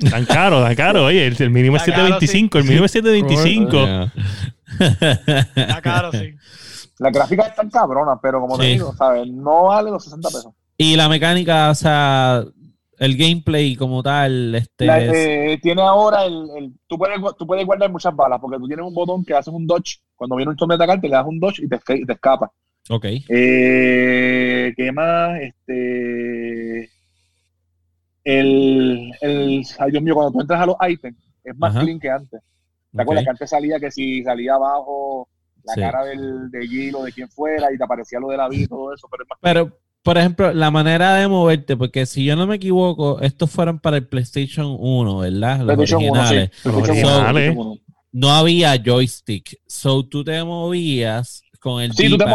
[0.10, 1.06] Tan caro, tan caro.
[1.06, 4.12] Oye, el, mínimo es 725, el mínimo es 725.
[5.56, 6.36] Está caro, sí.
[7.00, 9.28] La gráfica es tan cabrona, pero como te digo, ¿sabes?
[9.28, 10.54] No vale los 60 pesos.
[10.78, 12.44] Y la mecánica, o sea,
[12.98, 15.54] el gameplay como tal, este.
[15.54, 16.74] Eh, tiene ahora el.
[16.88, 19.66] tú, puedes, tú puedes guardar muchas balas, porque tú tienes un botón que haces un
[19.66, 20.00] dodge.
[20.16, 22.52] Cuando viene un zombie a atacarte, le das un dodge y te, te escapa.
[22.90, 23.06] Ok.
[23.30, 25.40] Eh, ¿Qué más?
[25.42, 26.90] Este.
[28.24, 29.64] El, el.
[29.78, 32.42] Ay, Dios mío, cuando tú entras a los ítems, es más clean que antes.
[32.92, 35.30] ¿Te acuerdas que antes salía que si salía abajo
[35.64, 38.50] la cara del, de Jill o de quien fuera y te aparecía lo de la
[38.50, 39.08] vida y todo eso?
[39.12, 42.56] Pero, es más pero por ejemplo, la manera de moverte, porque si yo no me
[42.56, 45.60] equivoco, estos fueron para el PlayStation 1, ¿verdad?
[45.60, 46.52] Los originales.
[48.12, 49.60] no había joystick.
[49.68, 52.26] So tú te movías con el sí, tú te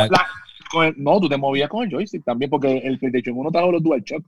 [0.97, 4.25] No, tú te movías con el joystick también, porque el PlayStation 1 trajo los DualShock.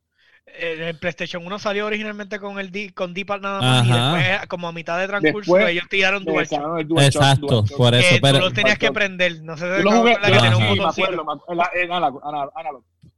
[0.61, 4.68] El PlayStation 1 salió originalmente con el D, con D-pad nada más y después, como
[4.68, 6.90] a mitad de transcurso, ellos tiraron DualShock.
[7.00, 8.14] Exacto, por eso.
[8.14, 9.42] Que pero, tú los tenías que prender.
[9.42, 11.11] No sé de qué que tenía un botoncito.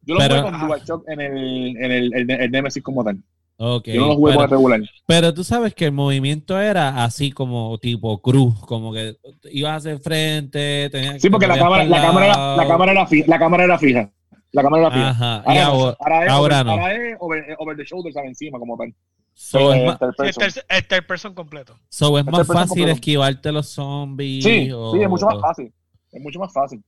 [0.03, 3.19] Yo lo jugué con DualShock en el, en el, el, el Nemesis como tal.
[3.61, 4.81] Okay, Yo no lo jugué con el regular.
[5.05, 9.17] Pero tú sabes que el movimiento era así como tipo cruz, como que
[9.51, 10.89] ibas hacia frente.
[10.91, 13.79] Tenías, sí, porque la cámara, la, cámara era, la, cámara era fija, la cámara era
[13.79, 14.13] fija.
[14.53, 15.09] La cámara era fija.
[15.09, 15.37] Ajá.
[15.45, 16.71] Ahora, ahora, ahora, ahora no.
[16.71, 18.29] Ahora es over, over the shoulder, ¿sabes?
[18.29, 18.95] Encima, como tal.
[19.35, 20.63] So es, es, person.
[20.69, 21.77] Es third person completo.
[21.89, 24.45] So es más fácil esquivarte los zombies.
[24.45, 25.73] Sí, sí, es mucho más fácil.
[26.13, 26.83] Es mucho más fácil.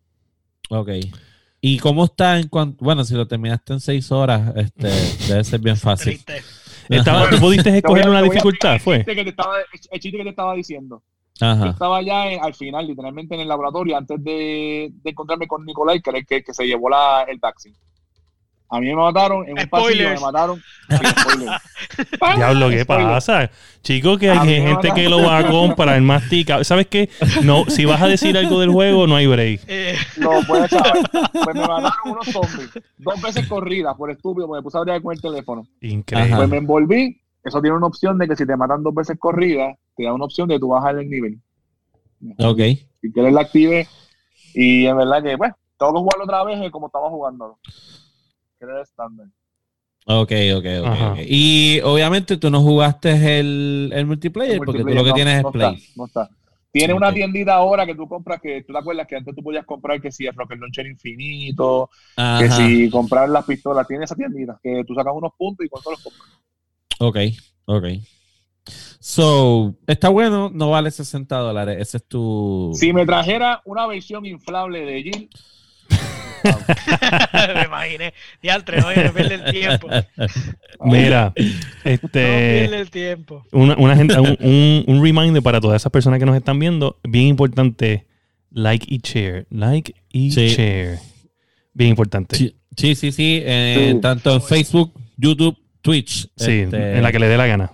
[0.69, 0.91] Ok.
[1.61, 4.89] ¿Y cómo está en cuanto, bueno, si lo terminaste en seis horas, este,
[5.29, 6.21] debe ser bien fácil.
[6.97, 8.79] Estaba, ¿Tú pudiste escoger una dificultad?
[8.81, 8.97] ¿Fue?
[8.97, 9.55] El chiste que te estaba,
[9.91, 11.03] el chiste que te estaba diciendo.
[11.41, 11.65] Ajá.
[11.65, 16.03] Yo estaba ya al final, literalmente en el laboratorio, antes de, de encontrarme con Nicolai,
[16.03, 17.73] que, que, que se llevó la, el taxi.
[18.73, 20.63] A mí me mataron en un pasillo, me mataron.
[22.37, 23.51] Diablo, ¿qué pasa?
[23.83, 26.63] Chicos, que hay gente que lo va a comprar, mastica.
[26.63, 27.11] ¿Sabes qué?
[27.43, 29.61] No, si vas a decir algo del juego, no hay break.
[29.71, 29.97] Eh.
[30.19, 31.03] No, pues, chaval.
[31.33, 32.71] Pues me mataron unos zombies.
[32.99, 35.67] Dos veces corridas, por estúpido, porque me puse a abrir con el teléfono.
[35.81, 36.37] Increíble.
[36.37, 37.21] Pues me envolví.
[37.43, 40.27] Eso tiene una opción de que si te matan dos veces corridas, te da una
[40.27, 41.41] opción de tú bajar el nivel.
[42.39, 42.61] Ok.
[43.01, 43.89] Si quieres la active.
[44.55, 47.59] Y en verdad que, pues, tengo que jugarlo otra vez como estaba jugando
[48.61, 49.27] que era estándar.
[50.07, 51.19] Ok, ok, ok.
[51.27, 55.85] Y obviamente tú no jugaste el, el, multiplayer, porque tú lo que tienes es Play.
[55.97, 56.29] no está.
[56.73, 59.67] Tiene una tiendita ahora que tú compras que tú te acuerdas que antes tú podías
[59.67, 64.59] comprar que si el Rocket Launcher infinito, que si comprar las pistolas, tiene esa tiendita
[64.63, 66.29] que tú sacas unos puntos y cuánto los compras.
[67.01, 67.17] Ok,
[67.65, 67.85] ok.
[69.01, 71.79] So, está bueno, no vale 60 dólares.
[71.81, 72.71] Ese es tu.
[72.75, 75.31] Si me trajera una versión inflable de Jill,
[77.55, 78.15] me imaginé.
[78.65, 79.89] Tren, oye, no pierde el tiempo.
[80.81, 81.33] Mira,
[81.85, 82.23] este.
[82.23, 83.45] No pierde el tiempo.
[83.53, 87.27] Una, una gente, un, un, reminder para todas esas personas que nos están viendo, bien
[87.27, 88.07] importante,
[88.51, 89.47] like y share.
[89.51, 90.99] Like y share.
[91.73, 92.37] Bien importante.
[92.77, 93.43] Sí, sí, sí.
[93.45, 96.29] Eh, tanto en Facebook, YouTube, Twitch.
[96.37, 97.73] Sí, este, en la que le dé la gana.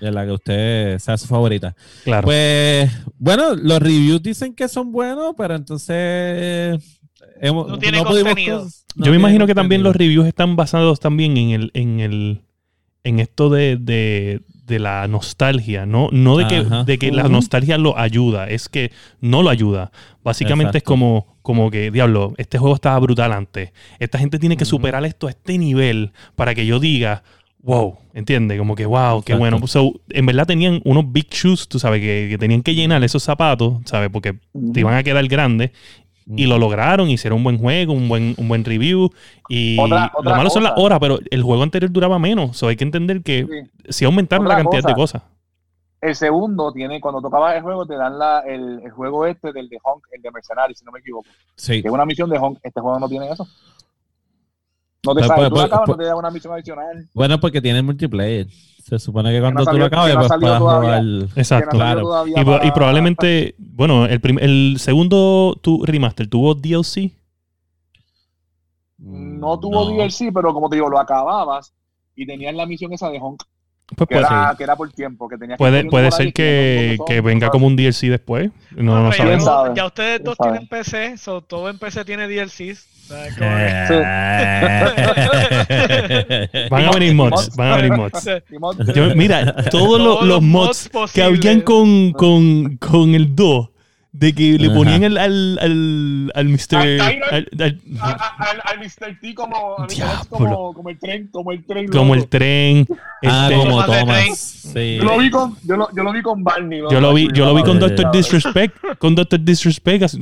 [0.00, 1.74] En la que usted sea su favorita.
[2.04, 2.24] Claro.
[2.26, 6.99] Pues, bueno, los reviews dicen que son buenos, pero entonces
[7.40, 8.66] no tiene contenido.
[8.96, 12.42] Yo me imagino que también los reviews están basados también en el, en el,
[13.04, 17.78] en esto de, de, de la nostalgia, no, no de que, de que la nostalgia
[17.78, 19.92] lo ayuda, es que no lo ayuda.
[20.22, 23.72] Básicamente es como, como que, diablo, este juego estaba brutal antes.
[23.98, 27.22] Esta gente tiene que superar esto a este nivel para que yo diga,
[27.62, 28.58] wow, ¿entiendes?
[28.58, 29.60] Como que, wow, qué bueno.
[30.10, 33.78] en verdad tenían unos big shoes, tú sabes, que, que, tenían que llenar esos zapatos,
[33.84, 34.08] ¿sabes?
[34.10, 34.34] Porque
[34.72, 35.72] te iban a quedar grandes
[36.26, 39.10] y lo lograron, hicieron un buen juego, un buen, un buen review.
[39.48, 42.56] Y lo malo son las horas, pero el juego anterior duraba menos.
[42.56, 45.22] So hay que entender que si aumentaron la cantidad de cosas.
[46.00, 49.68] El segundo tiene, cuando tocabas el juego, te dan la, el, el, juego este del
[49.68, 51.28] de Honk, el de Mercenaries, si no me equivoco.
[51.56, 51.82] Sí.
[51.82, 52.58] Que es una misión de Honk.
[52.62, 53.46] Este juego no tiene eso.
[55.04, 57.08] No te sabes, pues, tú pues, no te da una misión adicional.
[57.14, 58.48] Bueno, porque tiene multiplayer.
[58.84, 61.02] Se supone que cuando tú lo acabes, pues puedas jugar.
[61.36, 62.26] Exacto, claro.
[62.26, 67.12] Y, probablemente, bueno, el, el segundo tu remaster tuvo DLC.
[68.98, 71.72] No tuvo DLC, pero como te digo, lo acababas
[72.14, 73.42] y tenías la misión esa de Honk.
[73.96, 75.28] Pues que, era, que, era, por tiempo.
[75.28, 78.50] Que tenía puede puede ser que, que, venga como un DLC después.
[78.76, 79.48] No, no, sabemos.
[79.74, 82.86] Ya ustedes dos tienen PC, so, todo en PC tiene DLCs.
[86.70, 88.28] Van a venir mods, van a venir mods.
[89.16, 93.68] mira, todos, los, mods, que habían con, con, con el 2
[94.12, 96.76] de que le ponían al, al, al, al Mr.
[96.76, 97.48] Al, al,
[98.64, 99.20] al, Mr.
[99.20, 99.76] T como,
[100.28, 101.88] como, como, el tren, como el tren.
[101.88, 102.86] Como el tren.
[103.24, 104.38] Ah, este, como Thomas.
[104.38, 104.96] Sí.
[104.96, 106.80] Yo, lo vi con, yo, lo, yo lo vi con Barney.
[106.90, 108.76] Yo lo vi, yo lo vi con Doctor Disrespect.
[108.98, 110.14] Con Doctor Disrespect.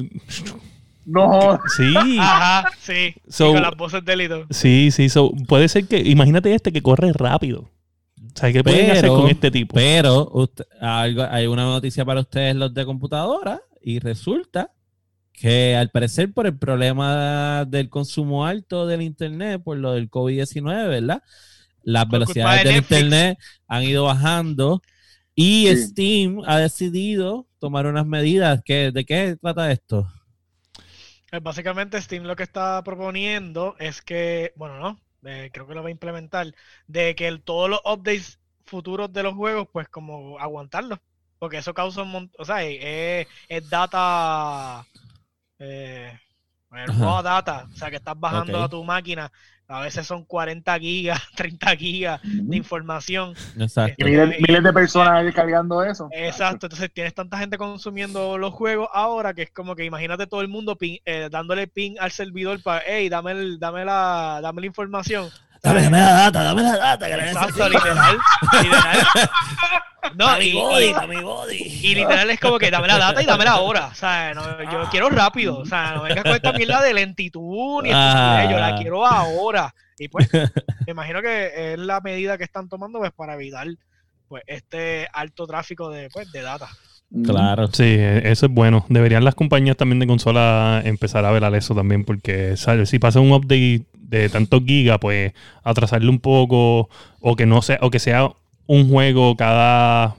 [1.11, 1.59] No.
[1.75, 2.19] Sí.
[2.21, 3.15] Ajá, sí.
[3.29, 4.47] So, con las voces delito.
[4.51, 5.09] Sí, sí.
[5.09, 7.61] So, puede ser que, imagínate este que corre rápido.
[7.61, 9.75] O sea, ¿qué pueden hacer con este tipo?
[9.75, 10.31] Pero
[10.81, 14.71] hay una noticia para ustedes, los de computadora y resulta
[15.33, 20.89] que al parecer por el problema del consumo alto del Internet, por lo del COVID-19,
[20.89, 21.23] ¿verdad?
[21.83, 24.83] Las velocidades del Internet han ido bajando
[25.35, 28.61] y Steam ha decidido tomar unas medidas.
[28.65, 30.07] Que, ¿De qué trata esto?
[31.31, 35.83] Pues básicamente Steam lo que está proponiendo es que, bueno, no, eh, creo que lo
[35.83, 36.55] va a implementar,
[36.87, 40.99] de que todos los updates futuros de los juegos, pues como aguantarlos.
[41.39, 43.27] Porque eso causa un montón, o sea, es,
[43.71, 44.85] data,
[45.59, 46.19] eh,
[46.71, 49.31] raw data, o sea, que estás bajando a tu máquina,
[49.69, 53.35] a veces son 40 gigas, 30 gigas de información.
[53.59, 54.09] Exacto.
[54.09, 56.09] Y miles, de personas descargando eso.
[56.11, 60.41] Exacto, entonces tienes tanta gente consumiendo los juegos ahora que es como que imagínate todo
[60.41, 64.67] el mundo eh, dándole ping al servidor para, hey, dame, el, dame, la, dame la
[64.67, 65.29] información.
[65.63, 67.07] Dame, dame la data, dame la data.
[67.07, 68.19] Que Exacto, literal,
[68.63, 69.09] literal.
[70.15, 70.57] No, y,
[71.51, 73.87] y, literal es como que dame la data y dame la hora.
[73.87, 75.59] O sea, no, yo quiero rápido.
[75.59, 78.47] O sea, no vengas con esta mierda de lentitud ni ah.
[78.51, 79.75] yo la quiero ahora.
[79.99, 80.29] Y pues,
[80.87, 83.67] me imagino que es la medida que están tomando pues, para evitar
[84.29, 86.69] pues este alto tráfico de, pues, de data.
[87.25, 87.69] Claro.
[87.73, 88.85] Sí, eso es bueno.
[88.89, 93.33] Deberían las compañías también de consola empezar a velar eso también, porque si pasa un
[93.33, 96.89] update de tantos gigas, pues atrasarle un poco,
[97.21, 98.31] o que no sea, o que sea
[98.67, 100.17] un juego cada,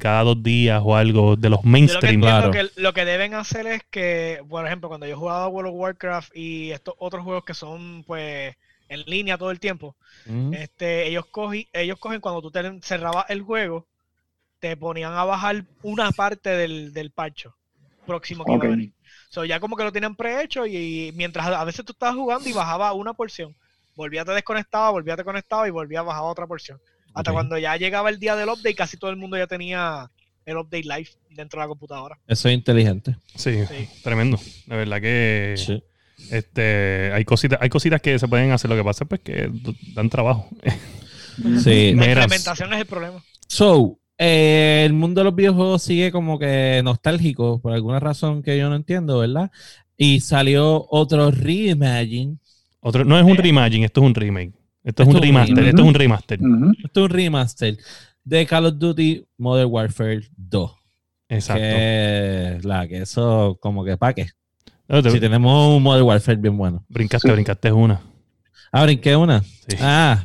[0.00, 2.20] cada dos días o algo de los mainstream.
[2.20, 5.78] Lo que, lo que deben hacer es que, por ejemplo, cuando yo jugaba World of
[5.78, 8.56] Warcraft y estos otros juegos que son pues
[8.88, 9.94] en línea todo el tiempo,
[10.52, 13.86] este, ellos, cogen, ellos cogen cuando tú te cerrabas el juego,
[14.62, 17.56] te ponían a bajar una parte del, del parcho
[18.06, 18.92] próximo que iba a venir.
[19.28, 22.52] So, ya como que lo tienen prehecho y, mientras a veces tú estabas jugando y
[22.52, 23.56] bajaba una porción,
[23.96, 26.80] volvía te desconectaba, volvía te conectaba y volvía a bajar otra porción.
[27.12, 30.08] Hasta cuando ya llegaba el día del update, casi todo el mundo ya tenía
[30.46, 32.20] el update live dentro de la computadora.
[32.28, 33.16] Eso es inteligente.
[33.34, 33.64] Sí,
[34.04, 34.38] tremendo.
[34.66, 35.54] De verdad que
[36.30, 38.70] este, hay cositas, hay cositas que se pueden hacer.
[38.70, 39.50] Lo que pasa es pues, que
[39.92, 40.48] dan trabajo.
[41.64, 41.94] Sí.
[41.94, 43.24] La implementación es el problema.
[43.48, 48.56] So, eh, el mundo de los videojuegos sigue como que nostálgico por alguna razón que
[48.56, 49.50] yo no entiendo, ¿verdad?
[49.96, 52.36] Y salió otro reimagine.
[52.80, 54.52] Otro, no es un eh, reimagine, esto es un remake.
[54.84, 55.64] Esto, es un remaster.
[55.64, 56.40] Esto es un remaster.
[56.84, 57.78] Esto es un remaster
[58.24, 60.72] de Call of Duty Modern Warfare 2.
[61.28, 61.62] Exacto.
[61.62, 64.26] Que, la, que eso, como que pa' qué.
[65.10, 66.84] si tenemos un Modern Warfare bien bueno.
[66.88, 68.00] Brincaste, brincaste una.
[68.74, 69.42] Ah, brinqué una.
[69.42, 69.76] Sí.
[69.80, 70.24] Ah,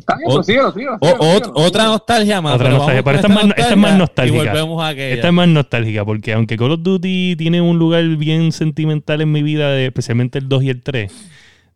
[1.54, 2.56] otra nostalgia más.
[2.56, 4.44] Otra nostalgia, pero esta, es más, esta es más nostálgica.
[4.44, 8.06] Y volvemos a Esta es más nostálgica porque aunque Call of Duty tiene un lugar
[8.16, 11.12] bien sentimental en mi vida, especialmente el 2 y el 3,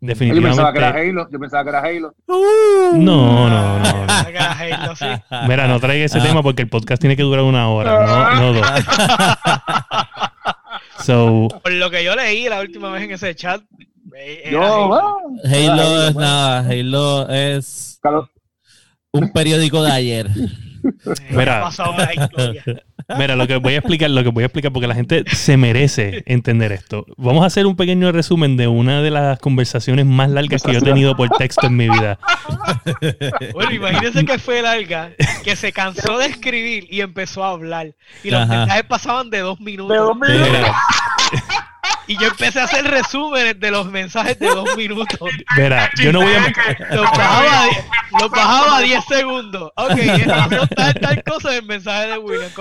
[0.02, 0.58] Definitivamente.
[0.58, 1.30] Yo pensaba que era Halo.
[1.30, 2.16] Yo pensaba que era Halo.
[2.28, 3.82] No, no, no.
[5.48, 6.24] Mira, no traiga ese ah.
[6.24, 8.66] tema porque el podcast tiene que durar una hora, no, no dos.
[11.06, 13.62] so, Por lo que yo leí la última vez en ese chat.
[14.50, 15.20] Yo, Halo.
[15.44, 16.60] Halo es nada.
[16.60, 18.00] Halo es
[19.12, 20.30] un periódico de ayer.
[21.30, 21.70] Mira,
[23.18, 25.58] mira, lo que voy a explicar, lo que voy a explicar, porque la gente se
[25.58, 27.06] merece entender esto.
[27.18, 30.80] Vamos a hacer un pequeño resumen de una de las conversaciones más largas que yo
[30.80, 32.18] he tenido por texto en mi vida.
[33.54, 35.12] Bueno, imagínense que fue larga,
[35.44, 37.94] que se cansó de escribir y empezó a hablar.
[38.24, 39.96] Y los mensajes pasaban de dos minutos.
[39.96, 40.76] De dos minutos.
[42.12, 45.18] Y yo empecé a hacer resúmenes de los mensajes de dos minutos.
[45.56, 46.94] Verá, yo no voy a.
[46.94, 47.68] Los bajaba,
[48.20, 49.72] los bajaba a 10 segundos.
[49.78, 49.98] Ok,
[50.28, 52.52] pasó tal, tal cosa el mensaje de William.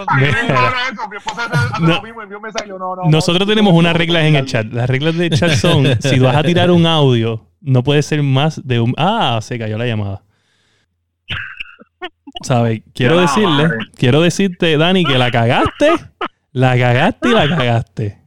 [3.08, 4.66] Nosotros tenemos unas reglas en el chat.
[4.66, 8.64] Las reglas del chat son: si vas a tirar un audio, no puede ser más
[8.64, 8.94] de un.
[8.96, 10.22] Ah, se cayó la llamada.
[12.44, 12.82] ¿Sabes?
[12.94, 15.90] Quiero decirle, quiero decirte, Dani, que la cagaste,
[16.52, 18.19] la cagaste y la cagaste.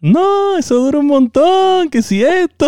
[0.00, 2.66] No, eso dura un montón, que si esto.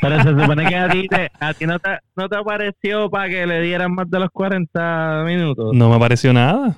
[0.00, 3.28] Pero se supone que a ti, te, a ti no, te, no te apareció para
[3.28, 5.74] que le dieran más de los 40 minutos.
[5.74, 6.76] No me apareció nada.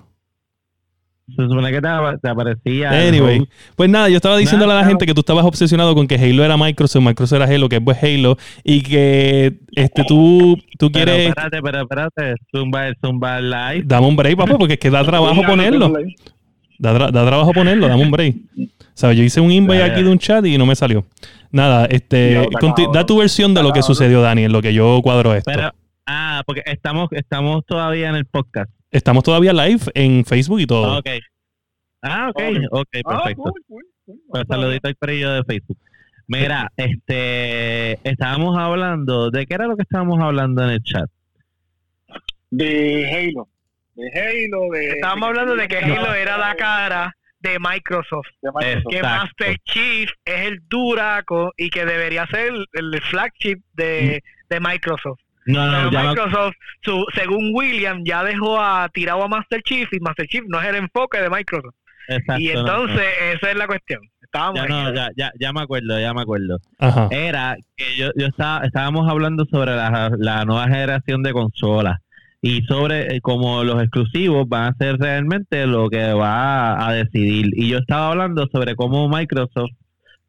[1.26, 2.90] Se supone que te, aparecía.
[2.90, 6.16] Anyway, pues nada, yo estaba diciéndole a la gente que tú estabas obsesionado con que
[6.16, 10.92] Halo era Microsoft, Microsoft era Halo, que es pues Halo, y que este tú, tú
[10.92, 11.28] quieres.
[11.28, 13.84] espérate, pero espérate, Zumba, Zumba Live.
[13.86, 15.94] Dame un break, papá, porque es que da trabajo ponerlo.
[16.78, 18.36] Da, da, trabajo ponerlo, dame un break.
[18.94, 19.16] ¿Sabes?
[19.16, 21.04] Yo hice un invite aquí de un chat y no me salió.
[21.50, 22.48] Nada, este,
[22.92, 25.50] da tu versión de lo que sucedió, Dani, en lo que yo cuadro esto.
[26.06, 28.70] ah, porque estamos, estamos todavía en el podcast.
[28.90, 30.98] Estamos todavía live en Facebook y todo.
[30.98, 31.08] Ok.
[32.02, 33.52] Ah, ok, ok, ah, perfecto.
[34.28, 35.78] Pues saludito al perillo de Facebook.
[36.26, 41.08] Mira, este, estábamos hablando, ¿de qué era lo que estábamos hablando en el chat?
[42.50, 43.48] De Halo.
[43.94, 44.88] De Halo, de...
[44.90, 48.28] Estábamos hablando de que Halo era la cara de Microsoft.
[48.88, 55.20] Que Master Chief es el duraco y que debería ser el, flagship de, de Microsoft.
[55.46, 56.54] No, no, Microsoft,
[57.14, 60.76] según William, ya dejó a tirado a Master Chief y Master Chief no es el
[60.76, 61.74] enfoque de Microsoft.
[62.38, 64.00] y entonces, esa es la cuestión.
[64.22, 66.58] Estábamos ya, ya, ya, me acuerdo, ya me acuerdo.
[67.10, 72.00] Era que yo, yo estaba, estábamos hablando sobre la, la nueva generación de consolas
[72.46, 77.46] y sobre eh, cómo los exclusivos van a ser realmente lo que va a decidir.
[77.56, 79.70] Y yo estaba hablando sobre cómo Microsoft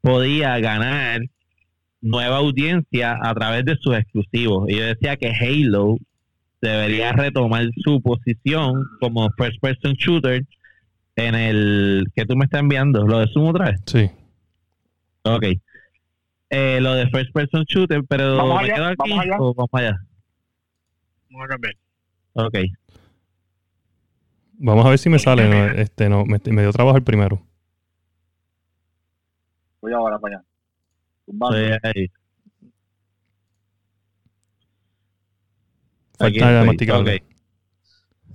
[0.00, 1.20] podía ganar
[2.00, 4.66] nueva audiencia a través de sus exclusivos.
[4.70, 5.98] Y yo decía que Halo
[6.62, 10.42] debería retomar su posición como first person shooter
[11.16, 13.06] en el que tú me estás enviando.
[13.06, 13.80] ¿Lo de Zoom otra vez?
[13.84, 14.10] Sí.
[15.24, 15.44] Ok.
[16.48, 19.36] Eh, lo de first person shooter, pero ¿Vamos ¿me quedo aquí ¿Vamos allá?
[19.38, 20.00] o vamos allá?
[21.28, 21.74] Vamos a cambiar.
[22.36, 22.54] Ok.
[24.58, 25.48] Vamos a ver si me sale.
[25.48, 27.40] No, este, no, me, me dio trabajo el primero.
[29.80, 30.44] Voy ahora para allá.
[31.26, 32.08] Estoy
[36.18, 37.22] Falta okay.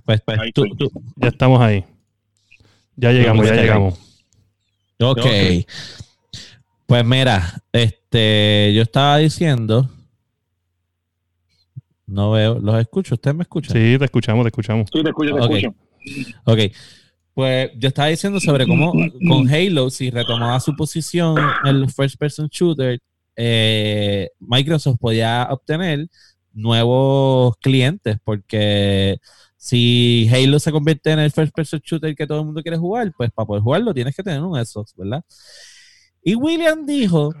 [0.04, 0.90] Pues, pues tú, tú.
[1.16, 1.84] Ya estamos ahí.
[2.96, 4.26] Ya llegamos, ya llegamos.
[5.00, 5.26] Ok.
[6.86, 9.88] Pues mira, este, yo estaba diciendo.
[12.12, 13.72] No veo, los escucho, ¿ustedes me escuchan?
[13.72, 14.90] Sí, te escuchamos, te escuchamos.
[14.92, 15.74] Sí, te escucho, te escucho.
[16.44, 16.58] Ok.
[17.32, 18.92] Pues yo estaba diciendo sobre cómo
[19.26, 22.98] con Halo, si retomaba su posición en el first person shooter,
[23.34, 26.06] eh, Microsoft podía obtener
[26.52, 29.16] nuevos clientes, porque
[29.56, 33.10] si Halo se convierte en el first person shooter que todo el mundo quiere jugar,
[33.16, 35.24] pues para poder jugarlo tienes que tener un Xbox, ¿verdad?
[36.22, 37.32] Y William dijo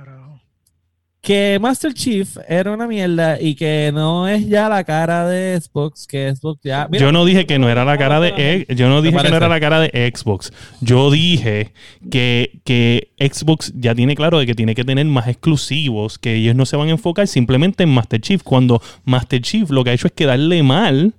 [1.22, 6.08] que Master Chief era una mierda y que no es ya la cara de Xbox,
[6.08, 6.88] que Xbox ya...
[6.90, 8.66] yo no dije que no era la cara de...
[8.68, 10.52] Yo no dije que no era la cara de Xbox.
[10.80, 11.72] Yo dije
[12.10, 16.56] que, que Xbox ya tiene claro de que tiene que tener más exclusivos, que ellos
[16.56, 19.92] no se van a enfocar simplemente en Master Chief, cuando Master Chief lo que ha
[19.92, 21.14] hecho es quedarle mal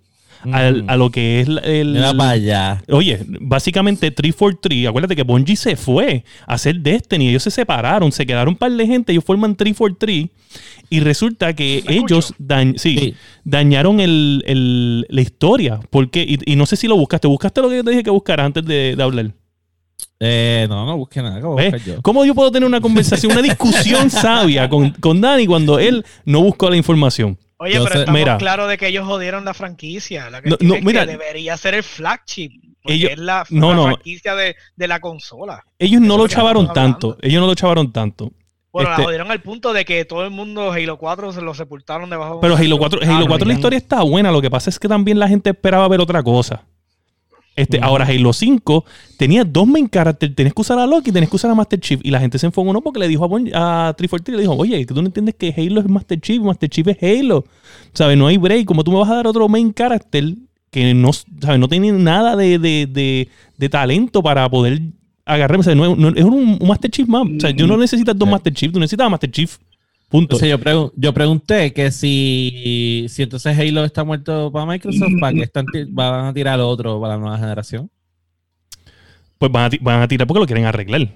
[0.46, 0.90] Mm.
[0.90, 2.04] a lo que es el.
[2.16, 2.84] vaya.
[2.90, 8.26] Oye, básicamente 343, acuérdate que Bungie se fue a hacer Destiny, ellos se separaron, se
[8.26, 10.30] quedaron un par de gente, ellos forman 343
[10.90, 12.34] y resulta que ellos
[12.76, 15.80] sí, dañaron el, la historia.
[15.90, 18.46] Porque, y, no sé si lo buscaste, ¿buscaste lo que yo te dije que buscara
[18.46, 19.32] antes de, hablar?
[20.20, 21.42] Eh, no, no busqué nada.
[22.02, 26.42] ¿Cómo yo puedo tener una conversación, una discusión sabia con, con Dani cuando él no
[26.42, 27.38] buscó la información?
[27.64, 30.30] Oye, pero estamos claros de que ellos jodieron la franquicia.
[30.30, 32.52] La que, debería ser el flagship.
[32.82, 35.64] Porque es la, franquicia de, la consola.
[35.80, 37.18] Ellos no lo chavaron tanto.
[37.22, 38.34] Ellos no lo chavaron tanto.
[38.74, 41.54] Bueno, la este jodieron al punto de que todo el mundo Halo 4 se lo
[41.54, 44.32] sepultaron debajo Pero Halo 4, Halo 4 la historia está buena.
[44.32, 46.66] Lo que pasa es que también la gente esperaba ver otra cosa.
[47.56, 48.84] Este, Ahora Halo 5
[49.18, 50.36] tenía dos main characters.
[50.36, 52.00] Tenías que usar a Loki y tenías que usar a Master Chief.
[52.04, 54.80] Y la gente se enfocó no porque le dijo a, a 343, le dijo, oye,
[54.86, 57.46] que tú no entiendes que Halo es Master Chief, Master Chief es Halo.
[57.94, 58.18] ¿Sabes?
[58.18, 58.66] No hay break.
[58.66, 60.34] Como tú me vas a dar otro main character
[60.72, 61.60] que no, ¿sabes?
[61.60, 64.82] no tiene nada de, de, de, talento para poder
[65.24, 65.62] agarrarme.
[65.62, 67.22] O sea, no, es un, Master Chief más.
[67.22, 69.56] O sea, tú no necesitas dos Master Chief, tú necesitas a Master Chief.
[70.14, 70.38] Punto.
[70.38, 75.66] yo, yo pregunté que si, si entonces Halo está muerto para Microsoft, ¿para qué están,
[75.90, 77.90] van a tirar otro para la nueva generación?
[79.40, 81.10] Pues van a, van a tirar porque lo quieren arreglar.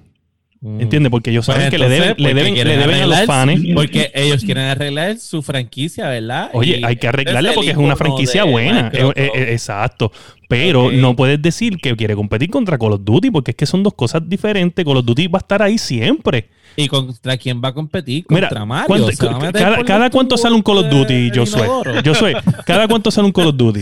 [0.62, 0.82] Mm.
[0.82, 1.12] ¿Entiendes?
[1.12, 3.62] Porque ellos saben pues que le deben, le deben, le deben a los fans.
[3.76, 6.50] Porque ellos quieren arreglar su franquicia, ¿verdad?
[6.54, 8.90] Oye, hay que arreglarla porque es una franquicia buena.
[8.92, 10.12] Eh, eh, eh, exacto.
[10.50, 13.84] Pero no puedes decir que quiere competir contra Call of Duty porque es que son
[13.84, 14.84] dos cosas diferentes.
[14.84, 16.50] Call of Duty va a estar ahí siempre.
[16.80, 18.24] ¿Y contra quién va a competir?
[18.28, 19.08] Contra Mario.
[19.86, 21.68] cada, cuánto sale un Call of Duty, yo soy.
[22.04, 22.36] Yo soy.
[22.68, 23.82] ¿Cada cuánto sale un Call of Duty?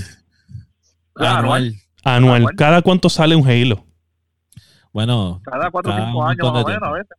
[1.15, 1.75] Anual.
[2.05, 2.45] Anual.
[2.55, 3.85] ¿Cada cuánto sale un Halo?
[4.93, 5.41] Bueno.
[5.43, 7.17] Cada cuatro o cinco años más o menos a veces.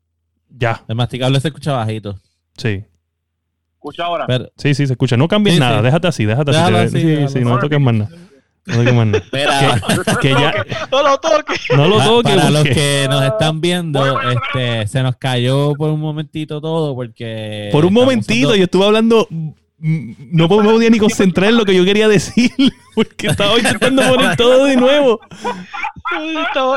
[0.48, 0.82] Ya.
[0.88, 2.18] El masticable se escucha bajito.
[2.56, 2.82] Sí.
[3.74, 4.26] escucha ahora?
[4.56, 5.18] sí, sí, se escucha.
[5.18, 7.00] No cambies nada, déjate así, déjate así.
[7.00, 8.10] sí, sí, no toques más nada.
[8.66, 9.18] No toques más nada.
[9.18, 9.80] Espera,
[10.20, 11.60] que, ya, no lo toques.
[11.74, 12.34] No lo toques.
[12.34, 17.68] Para los que nos están viendo, este, se nos cayó por un momentito todo porque...
[17.70, 19.28] Por un momentito, yo estuve hablando
[19.78, 22.50] no me podía ni concentrar en lo que yo quería decir
[22.94, 25.20] porque estaba intentando poner todo de nuevo.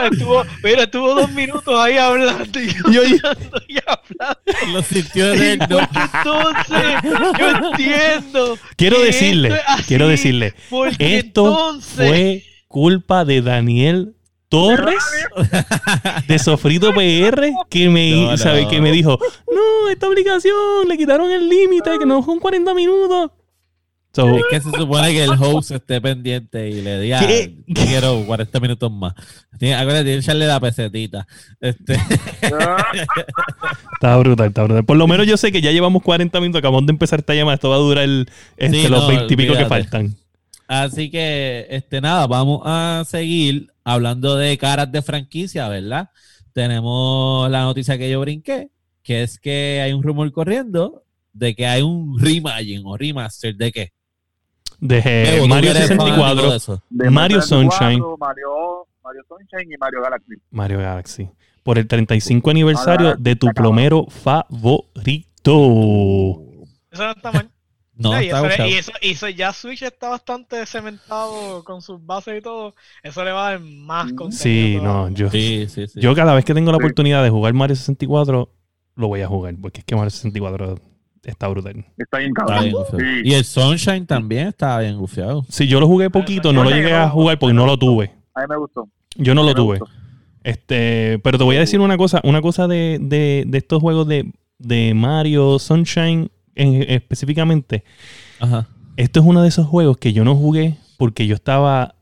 [0.04, 4.74] estuvo, mira, estuvo dos minutos ahí hablando y yo, hablando y hablando.
[4.74, 6.02] Lo sintió de él, Entonces,
[7.40, 8.58] yo entiendo.
[8.76, 10.54] Quiero decirle, quiero decirle,
[11.00, 14.16] esto fue culpa de Daniel
[14.50, 15.04] Torres
[16.28, 18.68] de Sofrito PR que me, ¿sabe?
[18.68, 23.32] que me dijo, no, esta aplicación le quitaron el límite, que no son 40 minutos.
[24.18, 27.22] es que se supone que el host esté pendiente y le diga,
[27.76, 29.14] quiero 40 minutos más.
[29.54, 31.28] Acuérdate, tiene que echarle la pesetita.
[31.62, 31.94] Este.
[33.94, 34.84] está brutal, está brutal.
[34.84, 37.54] Por lo menos yo sé que ya llevamos 40 minutos, acabamos de empezar esta llamada,
[37.54, 38.28] esto va a durar el,
[38.58, 40.16] este, los 20 y pico que faltan.
[40.70, 46.12] Así que, este, nada, vamos a seguir hablando de caras de franquicia, ¿verdad?
[46.54, 48.70] Tenemos la noticia que yo brinqué,
[49.02, 51.02] que es que hay un rumor corriendo
[51.34, 53.94] de que hay un reimagine o remaster de qué?
[54.80, 58.04] De Mario 64, de Mario Sunshine.
[58.20, 60.36] Mario, Mario Sunshine y Mario Galaxy.
[60.52, 61.30] Mario Galaxy.
[61.64, 65.24] Por el 35 aniversario de tu plomero favorito.
[66.92, 67.50] Eso no está mal.
[68.00, 68.32] No, y,
[69.02, 72.74] eso, ya Switch está bastante cementado con sus bases y todo.
[73.04, 74.32] Eso le va a dar más contenido.
[74.32, 75.28] Sí, no, yo,
[75.96, 78.50] yo cada vez que tengo la oportunidad de jugar Mario 64,
[78.96, 80.80] lo voy a jugar, porque es que Mario 64
[81.24, 81.86] está brutal.
[81.98, 82.72] Está bien cabrón.
[83.26, 85.46] Y el Sunshine también está bien gufiado.
[85.50, 88.14] Sí, yo lo jugué poquito, no lo llegué a jugar porque no lo tuve.
[88.34, 88.88] A mí me gustó.
[89.18, 89.80] Yo no lo tuve.
[90.42, 94.08] Este, pero te voy a decir una cosa, una cosa de, de, de estos juegos
[94.08, 97.84] de, de Mario Sunshine específicamente,
[98.98, 101.96] esto es uno de esos juegos que yo no jugué porque yo estaba.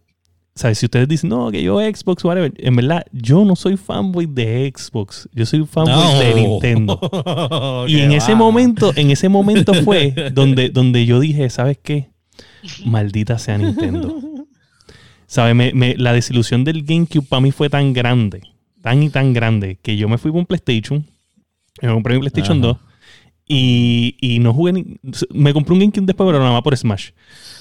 [0.55, 0.79] ¿Sabes?
[0.79, 2.51] Si ustedes dicen, no, que yo Xbox, whatever.
[2.57, 5.29] En verdad, yo no soy fanboy de Xbox.
[5.31, 7.85] Yo soy fanboy de Nintendo.
[7.87, 12.09] y en ese momento, en ese momento fue donde, donde yo dije, ¿sabes qué?
[12.83, 14.19] Maldita sea Nintendo.
[15.27, 15.73] ¿Sabes?
[15.97, 18.41] la desilusión del GameCube para mí fue tan grande,
[18.81, 21.05] tan y tan grande, que yo me fui con un PlayStation.
[21.83, 22.77] Me compré mi PlayStation 2
[23.47, 24.97] y, no jugué ni,
[25.33, 27.11] me compré un GameCube después, pero nada más por Smash.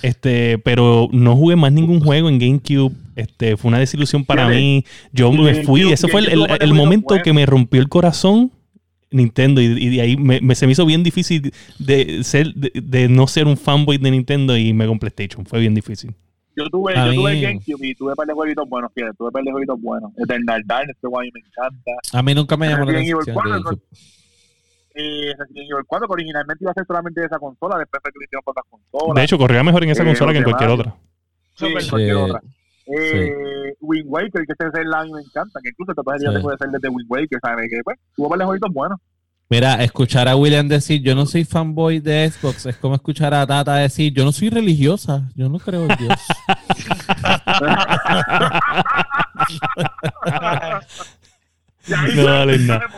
[0.02, 2.92] Este, pero no jugué más ningún juego en GameCube.
[3.14, 4.84] Este, fue una desilusión para mí.
[5.12, 5.90] Yo me fui.
[5.92, 8.50] Ese fue el, momento que me rompió el corazón
[9.10, 9.60] Nintendo.
[9.60, 13.56] Y, de ahí me, se me hizo bien difícil de ser, de, no ser un
[13.56, 15.46] fanboy de Nintendo y me compré PlayStation.
[15.46, 16.14] Fue bien difícil.
[16.56, 19.80] Yo tuve, yo tuve GameCube y tuve par de jueguitos buenos, tuve par de jueguitos
[19.80, 20.10] buenos.
[20.16, 21.92] Eternal Dark, este juego a mí me encanta.
[22.12, 23.78] A mí nunca me llamó la atención
[24.96, 28.12] eh, Resident Evil 4, que originalmente iba a ser solamente de esa consola, después fue
[28.12, 29.14] que lo hicieron por consolas.
[29.14, 30.96] De hecho, corría mejor en esa eh, consola que en cualquier otra.
[31.54, 32.40] Sí, en cualquier otra.
[32.86, 36.26] Eh, Wind Waker, que este es el año me encanta, que incluso te puede, sí.
[36.42, 37.68] puede ser desde Wind Waker, ¿sabes?
[37.68, 38.98] Que pues, tuvo varios jueguitos buenos.
[39.48, 43.46] Mira, escuchar a William decir yo no soy fanboy de Xbox es como escuchar a
[43.46, 46.20] Tata decir yo no soy religiosa, yo no creo en Dios.
[51.88, 52.88] no vale nada.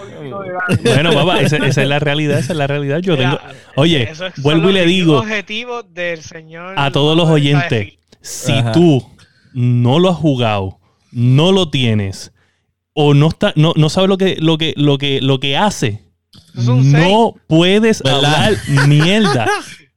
[0.82, 2.99] Bueno, papá, esa, es la realidad, esa es la realidad.
[3.01, 3.39] Yo tengo.
[3.76, 5.22] Oye, vuelvo y le digo
[5.82, 9.05] del señor a todos los oyentes: si tú
[9.53, 10.78] no lo has jugado,
[11.12, 12.32] no lo tienes,
[12.93, 16.03] o no está, no, no sabes lo que, lo que, lo que, lo que hace,
[16.55, 19.47] no puedes hablar mierda.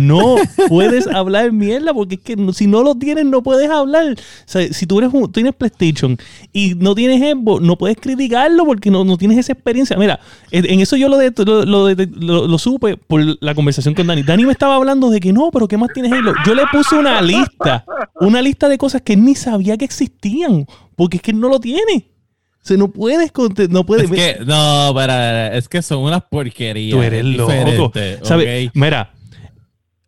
[0.00, 0.36] No
[0.68, 4.12] puedes hablar mierda porque es que si no lo tienes no puedes hablar.
[4.12, 6.16] O sea, si tú eres tienes PlayStation
[6.52, 9.96] y no tienes Xbox, no puedes criticarlo porque no, tienes esa experiencia.
[9.98, 10.18] Mira,
[10.50, 11.18] en eso yo lo,
[11.64, 14.22] lo, lo, supe por la conversación con Dani.
[14.22, 16.32] Dani me estaba hablando de que no, pero ¿qué más tienes Halo?
[16.46, 17.84] Yo le puse una lista,
[18.20, 22.06] una lista de cosas que ni sabía que existían porque es que no lo tiene.
[22.62, 23.30] O sea, no puedes
[23.68, 24.10] no puedes.
[24.10, 26.96] Es que, no, para, es que son unas porquerías.
[26.96, 27.92] Tú eres loco.
[28.22, 28.70] ¿Sabes?
[28.74, 29.10] Mira,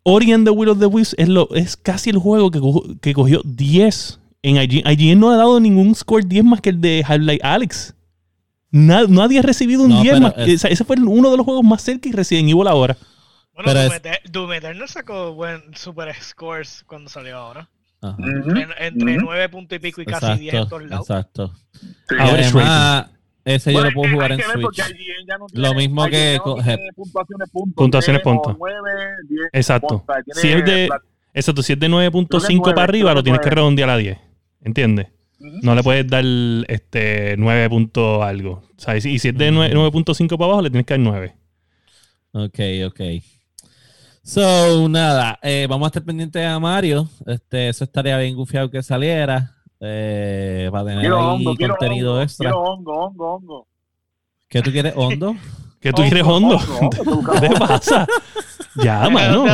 [0.03, 2.59] Ori and the Will of the Wisps es, lo, es casi el juego que,
[3.01, 4.91] que cogió 10 en IGN.
[4.91, 7.95] IGN no ha dado ningún score 10 más que el de Half-Life Alex.
[8.71, 10.33] nadie ha recibido un 10 más.
[10.37, 12.97] ese fue uno de los juegos más cerca y Resident Evil ahora.
[13.55, 13.79] Bueno,
[14.31, 17.69] Doom, Eternal sacó buen super scores cuando salió ahora.
[18.79, 21.09] Entre, 9 puntos y pico y casi 10 en todos lados.
[21.09, 21.53] Exacto.
[22.19, 23.07] Además,
[23.45, 24.81] ese yo lo puedo jugar en Switch.
[25.53, 26.39] lo mismo que
[26.95, 27.75] puntuaciones puntos.
[27.75, 28.57] Puntuaciones puntos.
[29.51, 30.05] Exacto.
[30.33, 30.89] si es de,
[31.33, 34.17] exacto, si es de 9.5 para arriba, lo tienes que redondear a 10.
[34.61, 35.07] ¿Entiendes?
[35.39, 36.23] No le puedes dar
[36.69, 38.63] este 9 puntos algo.
[39.03, 41.35] y si es de 9.5 para abajo, le tienes que dar 9.
[42.31, 43.01] Ok, ok.
[44.23, 47.09] So, nada, eh, vamos a estar pendientes a Mario.
[47.25, 49.52] Este, eso estaría bien gufiado que saliera.
[49.85, 52.49] Eh, para tener ahí contenido extra.
[52.49, 53.67] Quiero hongo, hongo, hongo.
[54.47, 55.35] ¿Qué tú quieres, hondo?
[55.81, 56.57] ¿Qué tú quieres, hondo?
[57.33, 58.07] ¿Qué te pasa?
[58.75, 59.45] Ya, mano.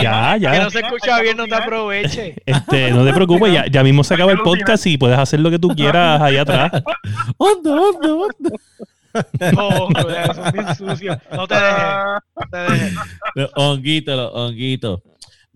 [0.00, 0.52] Ya, ya.
[0.52, 2.36] Que no se escucha bien, no te aproveche.
[2.46, 5.50] Este, no te preocupes, ya, ya mismo se acaba el podcast y puedes hacer lo
[5.50, 6.70] que tú quieras ahí atrás.
[7.38, 8.56] Hondo, hondo, hondo.
[9.52, 9.88] No,
[10.32, 11.18] son bien sucios.
[11.32, 12.22] No te dejes.
[12.36, 12.94] No te dejes.
[13.34, 14.30] Los honguitos,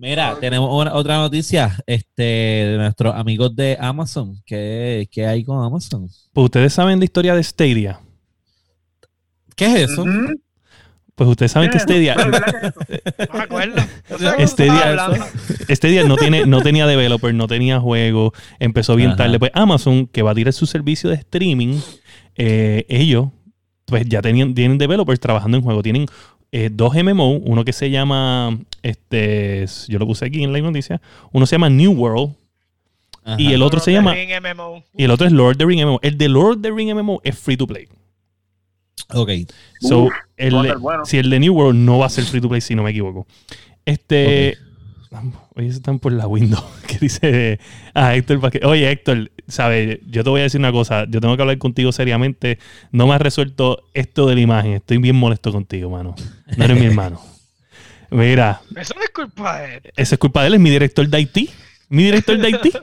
[0.01, 4.35] Mira, tenemos una, otra noticia este, de nuestros amigos de Amazon.
[4.47, 6.09] ¿Qué, ¿Qué, hay con Amazon?
[6.33, 8.01] Pues ustedes saben de historia de Stadia.
[9.55, 10.07] ¿Qué es eso?
[11.15, 12.17] Pues ustedes saben que Stadia.
[15.69, 19.39] Stadia, no, tiene, no tenía developer, no tenía juego, empezó bien tarde.
[19.39, 21.79] Pues Amazon, que va a tirar su servicio de streaming,
[22.37, 23.29] eh, ellos
[23.85, 25.83] pues ya tenían, tienen developers trabajando en juego.
[25.83, 26.07] Tienen
[26.53, 31.01] eh, dos MMO, uno que se llama, este, yo lo puse aquí en la noticia,
[31.33, 32.35] uno se llama New World
[33.39, 36.01] y el otro se llama, y el otro es Lord of the Ring MMO.
[36.03, 37.89] El de Lord of the Ring MMO es free to play.
[39.13, 39.31] Ok.
[39.81, 40.55] So, el,
[41.05, 42.91] si el de New World no va a ser free to play, si no me
[42.91, 43.27] equivoco.
[43.85, 44.57] Este,
[45.57, 46.63] Oye, están por la window.
[46.87, 47.59] que dice
[47.95, 49.99] ah, Héctor Oye, Héctor, ¿sabes?
[50.07, 51.05] Yo te voy a decir una cosa.
[51.09, 52.59] Yo tengo que hablar contigo seriamente.
[52.93, 54.73] No me has resuelto esto de la imagen.
[54.75, 56.15] Estoy bien molesto contigo, mano.
[56.57, 57.21] No eres mi hermano.
[58.11, 58.61] Mira.
[58.77, 59.83] Eso no es culpa de él.
[59.97, 60.55] Eso es culpa de él.
[60.55, 61.51] Es mi director de Haití.
[61.89, 62.73] Mi director de Haití.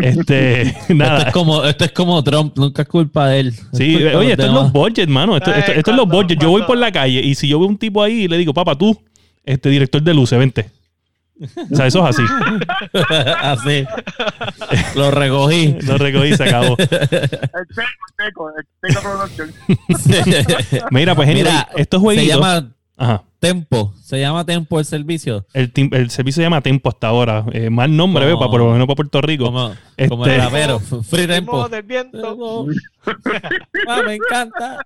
[0.00, 1.18] Este, nada.
[1.18, 3.54] Esto es, como, esto es como Trump, nunca es culpa de él.
[3.74, 5.36] Sí, oye, esto es los budgets, mano.
[5.36, 6.40] Esto, esto, esto es los budgets.
[6.40, 8.54] Yo voy por la calle y si yo veo un tipo ahí y le digo,
[8.54, 8.98] papá, tú,
[9.44, 10.70] este director de luces, vente.
[11.70, 12.22] O sea, eso es así.
[13.84, 13.84] así.
[14.96, 15.76] Lo recogí.
[15.82, 16.76] Lo recogí y se acabó.
[16.78, 16.88] El
[18.16, 19.28] teco, el teco,
[20.90, 22.26] Mira, pues Mira, estos jueguitos...
[22.26, 22.68] Se llama
[23.38, 23.94] Tempo.
[24.02, 25.46] Se llama Tempo el servicio.
[25.52, 27.44] El, el servicio se llama Tempo hasta ahora.
[27.52, 29.44] Eh, mal nombre, veo, para, por lo menos para Puerto Rico.
[29.44, 30.08] Como, este...
[30.08, 30.80] como el rapero.
[31.04, 31.68] Free Tempo.
[31.68, 32.66] Del viento.
[33.88, 34.84] ah, me encanta.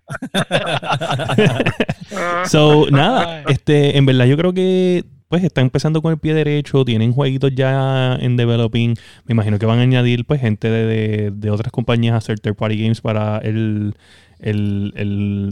[2.46, 3.42] so, nada.
[3.48, 7.54] Este, en verdad, yo creo que pues está empezando con el pie derecho, tienen jueguitos
[7.54, 8.90] ya en developing.
[9.24, 12.76] Me imagino que van a añadir pues gente de, otras compañías a hacer third party
[12.76, 13.94] games para el,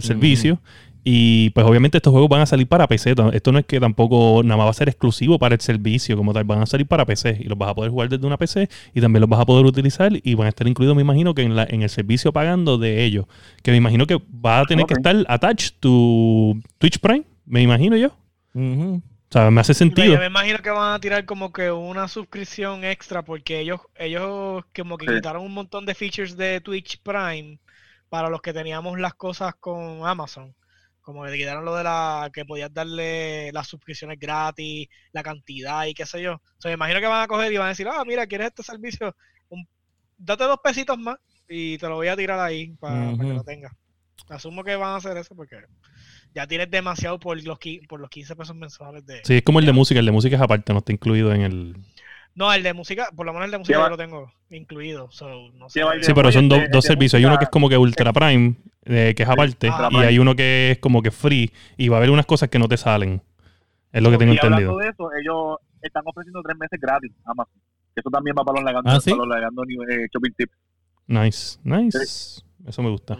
[0.02, 0.60] servicio.
[1.02, 3.14] Y pues obviamente estos juegos van a salir para PC.
[3.32, 6.32] Esto no es que tampoco nada más va a ser exclusivo para el servicio como
[6.32, 6.44] tal.
[6.44, 9.00] Van a salir para PC y los vas a poder jugar desde una PC y
[9.00, 11.56] también los vas a poder utilizar y van a estar incluidos, me imagino, que en,
[11.56, 13.26] la, en el servicio pagando de ellos.
[13.62, 17.96] Que me imagino que va a tener que estar attached to Twitch Prime, me imagino
[17.96, 18.12] yo.
[18.54, 20.14] O sea, me hace sentido.
[20.14, 24.64] Yo me imagino que van a tirar como que una suscripción extra porque ellos, ellos
[24.74, 27.58] como que quitaron un montón de features de Twitch Prime
[28.08, 30.54] para los que teníamos las cosas con Amazon.
[31.12, 35.94] Como que quitaron lo de la que podías darle las suscripciones gratis, la cantidad y
[35.94, 36.34] qué sé yo.
[36.34, 38.48] O sea, me imagino que van a coger y van a decir, ah, mira, ¿quieres
[38.48, 39.14] este servicio?
[40.22, 41.16] date dos pesitos más
[41.48, 43.72] y te lo voy a tirar ahí para, para que lo tengas.
[44.28, 45.56] Asumo que van a hacer eso porque
[46.34, 47.58] ya tienes demasiado por los,
[47.88, 49.20] por los 15 pesos mensuales de...
[49.24, 51.42] Sí, es como el de música, el de música es aparte, no está incluido en
[51.42, 51.76] el...
[52.34, 55.10] No, el de música, por lo menos el de música yo lo tengo incluido.
[55.10, 57.18] Sí, pero son dos servicios.
[57.18, 58.54] Hay uno que es como que Ultra Prime,
[58.84, 61.98] eh, que es aparte, y hay uno que es como que free, y va a
[61.98, 63.22] haber unas cosas que no te salen.
[63.92, 64.76] Es lo que tengo entendido.
[64.76, 67.60] de eso, ellos están ofreciendo tres meses gratis Amazon.
[67.94, 70.52] Eso también va para los legando, ¿Ah, para los legando eh, shopping tips.
[71.08, 72.42] Nice, nice.
[72.66, 73.16] Eso me gusta.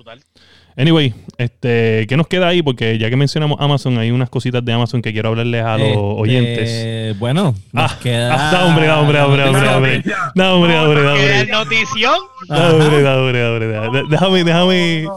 [0.77, 2.63] Anyway, este, ¿qué nos queda ahí?
[2.63, 5.89] Porque ya que mencionamos Amazon, hay unas cositas de Amazon que quiero hablarles a los
[5.89, 7.19] este, oyentes.
[7.19, 8.35] Bueno, nos ah, queda.
[8.35, 10.03] Ah, hombre, da, hombre, hombre, hombre, hombre.
[10.35, 11.47] Da, hombre, hombre, hombre.
[11.47, 12.19] notición?
[12.49, 14.03] Da, hombre, da, hombre, hombre.
[14.09, 15.09] Déjame, déjame.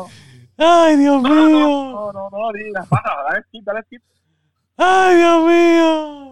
[0.58, 1.32] Ay, Dios mío.
[1.32, 2.86] No, no, no, diga.
[2.90, 4.02] Dale skip, dale skip.
[4.78, 6.24] Ay, Dios mío.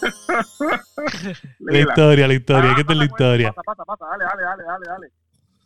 [1.60, 2.74] la historia, la historia.
[2.76, 3.52] ¿Qué tal la historia?
[3.52, 5.12] Pasa, pasa, dale, dale, dale, dale.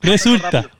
[0.00, 0.70] Resulta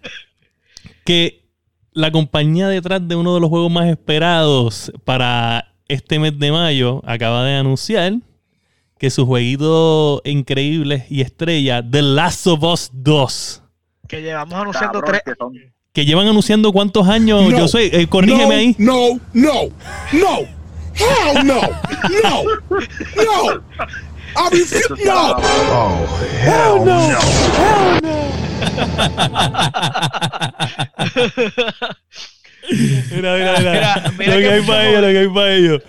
[1.05, 1.45] que
[1.93, 7.03] la compañía detrás de uno de los juegos más esperados para este mes de mayo
[7.07, 8.15] acaba de anunciar
[8.99, 13.63] que su jueguito increíble y estrella, The Last of Us 2.
[14.09, 15.23] Que llevamos anunciando tres.
[15.93, 17.49] Que, llevan anunciando cuántos años.
[17.51, 18.77] yo soy, eh, corrígeme ahí.
[18.79, 19.69] No, no,
[20.13, 20.54] no.
[20.95, 21.61] Hell no!
[22.22, 22.45] No!
[23.16, 23.62] No!
[24.36, 24.90] I refuse.
[25.05, 25.34] No!
[25.36, 26.07] Oh,
[26.40, 27.09] hell, no.
[27.09, 27.20] no!
[27.61, 28.14] Hell no!
[33.11, 34.12] mira, mira, mira.
[34.18, 35.82] mira, lo que hay para ellos, lo que hay para ellos.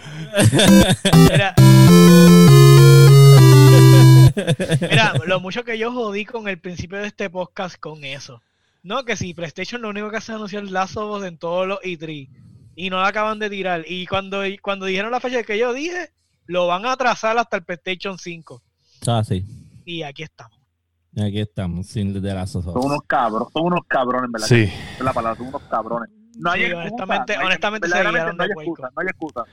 [1.31, 1.55] Mira.
[4.81, 8.41] Mira, lo mucho que yo jodí con el principio de este podcast con eso.
[8.83, 11.67] No, que si PlayStation lo único que hace es anunciar Last of Us en todos
[11.67, 12.27] los E3.
[12.75, 13.83] Y no la acaban de tirar.
[13.87, 16.11] Y cuando, cuando dijeron la fecha que yo dije,
[16.45, 18.61] lo van a atrasar hasta el PlayStation 5.
[19.07, 19.45] Ah, sí.
[19.85, 20.59] Y aquí estamos.
[21.13, 24.47] Y aquí estamos, sin de las Son unos cabros, son unos cabrones, ¿verdad?
[24.47, 24.63] Sí.
[24.63, 26.09] Es la palabra, son unos cabrones.
[26.37, 29.43] No hay excusa, honestamente, honestamente no hay, no hay excusa, no hay excusa.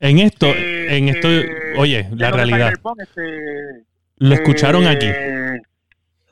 [0.00, 2.72] En esto, eh, en esto, eh, oye, la realidad.
[2.98, 3.84] Este,
[4.16, 5.06] lo escucharon aquí.
[5.06, 5.60] Eh,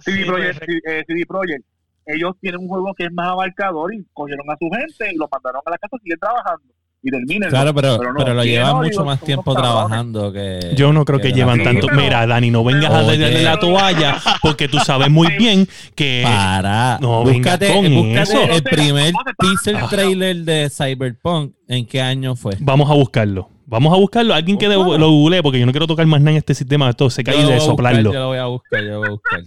[0.00, 0.64] CD, Projekt,
[1.06, 1.64] CD Projekt,
[2.06, 5.28] ellos tienen un juego que es más abarcador y cogieron a su gente y lo
[5.30, 7.48] mandaron a la casa y siguen trabajando y terminen.
[7.50, 10.72] Claro, pero, pero, lo llevan mucho más tiempo trabajando que.
[10.76, 11.88] Yo no creo que, llevan tanto.
[11.88, 16.22] Mira, Dani, no vengas a darle la toalla porque tú sabes muy bien que.
[16.24, 16.98] Para.
[17.00, 19.88] No, búscate, búscate el primer teaser ah.
[19.90, 21.54] trailer de Cyberpunk.
[21.68, 22.56] ¿En qué año fue?
[22.60, 23.48] Vamos a buscarlo.
[23.66, 24.34] Vamos a buscarlo.
[24.34, 26.90] Alguien que lo google porque yo no quiero tocar más nada en este sistema.
[26.90, 28.12] Esto se cae de soplarlo.
[28.12, 29.40] yo lo voy a buscar, yo lo voy a buscar.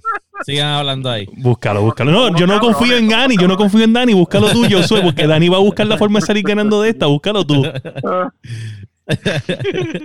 [0.45, 1.27] Sigan hablando ahí.
[1.37, 2.11] Búscalo, búscalo.
[2.11, 4.13] No, yo no confío en Dani, yo no confío en Dani.
[4.13, 6.91] Búscalo tú, yo soy, porque Dani va a buscar la forma de salir ganando de
[6.91, 7.07] esta.
[7.07, 7.63] Búscalo tú.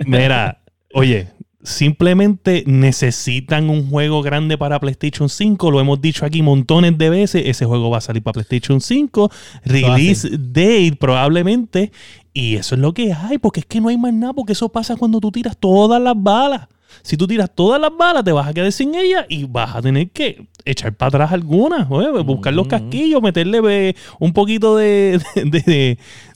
[0.07, 0.63] Mira,
[0.95, 1.27] oye,
[1.61, 5.69] simplemente necesitan un juego grande para PlayStation 5.
[5.69, 7.43] Lo hemos dicho aquí montones de veces.
[7.45, 9.29] Ese juego va a salir para PlayStation 5.
[9.65, 11.91] Release date probablemente.
[12.33, 14.69] Y eso es lo que hay, porque es que no hay más nada, porque eso
[14.69, 16.67] pasa cuando tú tiras todas las balas.
[17.01, 19.81] Si tú tiras todas las balas, te vas a quedar sin ellas y vas a
[19.81, 25.19] tener que echar para atrás algunas, buscar los casquillos, meterle un poquito de,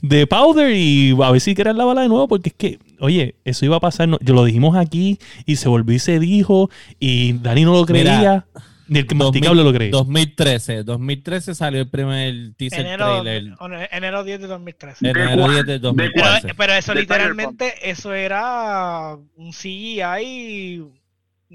[0.01, 3.35] de, powder y a ver si quieres la bala de nuevo, porque es que, oye,
[3.45, 7.33] eso iba a pasar, yo lo dijimos aquí y se volvió y se dijo y
[7.33, 8.45] Dani no lo creía.
[8.87, 9.89] Ni el que masticable lo creí.
[9.89, 10.83] 2013.
[10.83, 13.57] 2013 salió el primer teaser enero, trailer.
[13.91, 15.09] Enero 10 de 2013.
[15.09, 16.53] Enero 10 de 2013.
[16.55, 20.83] Pero, eso literalmente, eso era un CGI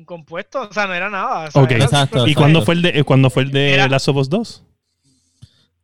[0.04, 0.68] compuesto.
[0.68, 1.50] O sea, no era nada.
[1.52, 2.26] ok, exacto.
[2.26, 4.64] ¿Y cuándo fue el de, cuándo fue el de Last of Us 2?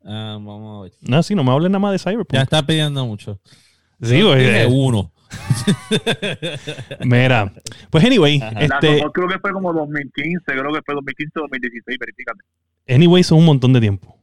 [0.05, 0.93] Ah, vamos a ver.
[1.01, 2.35] No, sí, no me hables nada más de Cyberpunk.
[2.35, 3.41] Ya está pidiendo mucho.
[4.01, 4.65] Sí, güey.
[4.67, 5.13] uno.
[7.05, 7.53] Mira,
[7.91, 12.41] pues anyway, este, creo que fue como 2015, creo que fue 2015 2016, verifícate.
[12.89, 14.17] Anyway, son un montón de tiempo.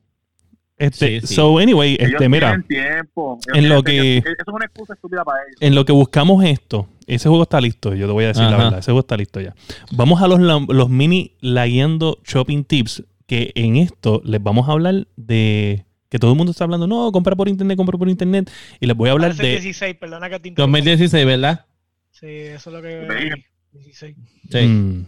[0.78, 3.38] Este, so anyway, este, mira, tiempo.
[3.54, 5.58] en lo que eso es una excusa estúpida para ellos.
[5.62, 8.58] En lo que buscamos esto, ese juego está listo, yo te voy a decir la
[8.58, 9.54] verdad, ese juego está listo ya.
[9.92, 15.08] Vamos a los, los mini lagueando shopping tips que en esto les vamos a hablar
[15.16, 18.48] de que todo el mundo está hablando, no, compra por internet, compra por internet.
[18.80, 19.54] Y les voy a hablar de...
[19.54, 21.66] 2016, perdona que te 2016, ¿verdad?
[22.12, 23.34] Sí, eso es lo que...
[23.72, 24.16] 16.
[24.52, 24.62] Sí.
[24.62, 25.08] Mm.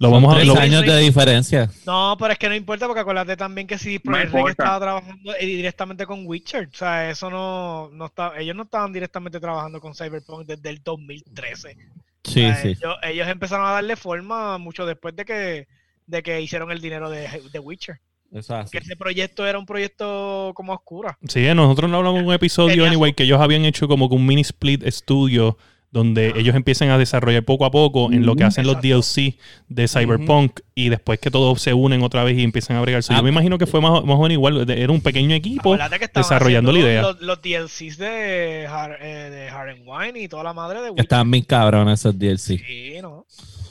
[0.00, 1.70] Lo vamos a tres años de diferencia.
[1.86, 6.04] No, pero es que no importa porque acuérdate también que si Projekt estaba trabajando directamente
[6.04, 10.48] con Witcher, o sea, eso no, no está, ellos no estaban directamente trabajando con Cyberpunk
[10.48, 11.76] desde el 2013.
[12.24, 12.76] Sí, sí.
[13.04, 15.68] Ellos, empezaron a darle forma mucho después de que,
[16.06, 18.00] de que hicieron el dinero de, de Witcher.
[18.30, 21.18] Que ese proyecto era un proyecto como oscura.
[21.26, 24.42] Sí, nosotros no hablamos en un episodio, anyway, que ellos habían hecho como un mini
[24.42, 25.56] split estudio
[25.90, 29.36] donde ellos empiezan a desarrollar poco a poco en lo que hacen los DLC
[29.68, 33.02] de Cyberpunk y después que todos se unen otra vez y empiezan a bregar.
[33.02, 35.76] yo me ah, imagino que fue más, más o menos igual, era un pequeño equipo
[36.14, 37.02] desarrollando la idea.
[37.20, 41.04] Los, DLCs de, Har, eh, de Wine y toda la madre de Witcher.
[41.04, 42.60] Estaban bien cabrones esos DLCs.
[42.66, 43.24] Sí, no.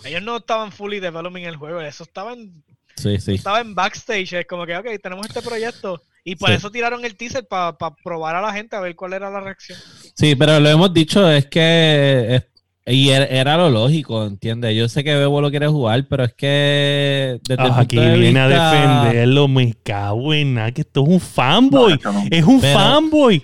[0.03, 2.63] Ellos no estaban fully developing el juego, eso estaban
[3.07, 3.35] Sí, sí.
[3.35, 6.01] Estaba en backstage, es como que, ok, tenemos este proyecto.
[6.23, 9.29] Y por eso tiraron el teaser para probar a la gente a ver cuál era
[9.29, 9.79] la reacción.
[10.13, 12.43] Sí, pero lo hemos dicho, es que.
[12.85, 14.75] y era, lo lógico, ¿entiendes?
[14.75, 17.39] Yo sé que Bebo lo quiere jugar, pero es que.
[17.47, 21.97] Desde aquí viene a defenderlo, me cago en nada, que esto es un fanboy.
[22.29, 23.41] Es un fanboy.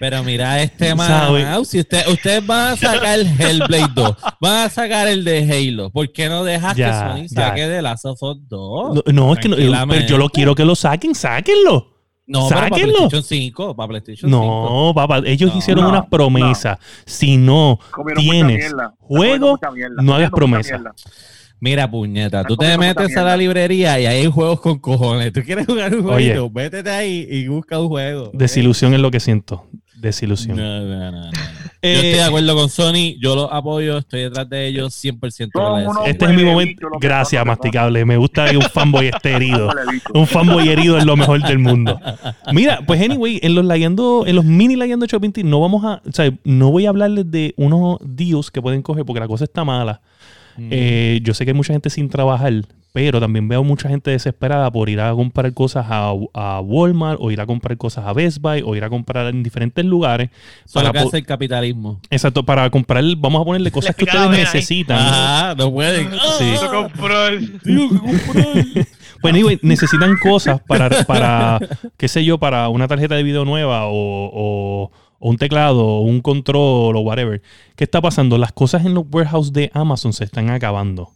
[0.00, 4.70] Pero mira este man, si usted, ustedes van a sacar el Hellblade 2, van a
[4.70, 8.38] sacar el de Halo, ¿por qué no dejas que Sony saque de Last of Us
[8.48, 9.02] 2?
[9.12, 11.88] No, es que no, pero yo lo quiero que lo saquen, sáquenlo.
[12.26, 16.78] No, para PlayStation 5, para PlayStation no, papá, ellos hicieron una promesa.
[17.04, 17.78] Si no
[18.16, 19.58] tienes juego,
[20.00, 20.80] no hagas promesa.
[21.62, 25.30] Mira, puñeta, tú te metes a la librería y hay juegos con cojones.
[25.30, 28.30] Tú quieres jugar un juego, métete ahí y busca un juego.
[28.32, 29.66] Desilusión es lo que siento.
[30.00, 30.56] Desilusión.
[30.56, 31.30] No, no, no,
[31.82, 36.06] yo estoy de acuerdo con Sony, yo los apoyo, estoy detrás de ellos 100%.
[36.06, 36.88] Este es mi momento.
[37.00, 38.04] Gracias, masticable.
[38.04, 39.72] Me gusta que un fanboy esté herido.
[40.12, 41.98] un fanboy herido es lo mejor del mundo.
[42.52, 46.12] Mira, pues anyway, en los layando, en los mini layando shopping no vamos a, o
[46.12, 49.64] sea, no voy a hablarles de unos deals que pueden coger porque la cosa está
[49.64, 50.02] mala.
[50.56, 50.68] Mm.
[50.70, 52.52] Eh, yo sé que hay mucha gente sin trabajar,
[52.92, 56.12] pero también veo mucha gente desesperada por ir a comprar cosas a,
[56.60, 59.84] Walmart o ir a comprar cosas a Best Buy o ir a comprar en diferentes
[59.84, 60.30] lugares.
[60.72, 62.00] Para que hace el capitalismo.
[62.10, 64.98] Exacto, para comprar, vamos a ponerle cosas que ustedes necesitan.
[65.00, 66.10] Ah, no pueden.
[66.38, 66.54] Sí.
[69.20, 71.60] Pues anyway, necesitan cosas para, para,
[71.98, 73.92] qué sé yo, para una tarjeta de video nueva o,
[74.32, 77.42] o, un teclado o un control o whatever.
[77.76, 78.38] ¿Qué está pasando?
[78.38, 81.10] Las cosas en los warehouses de Amazon se están acabando.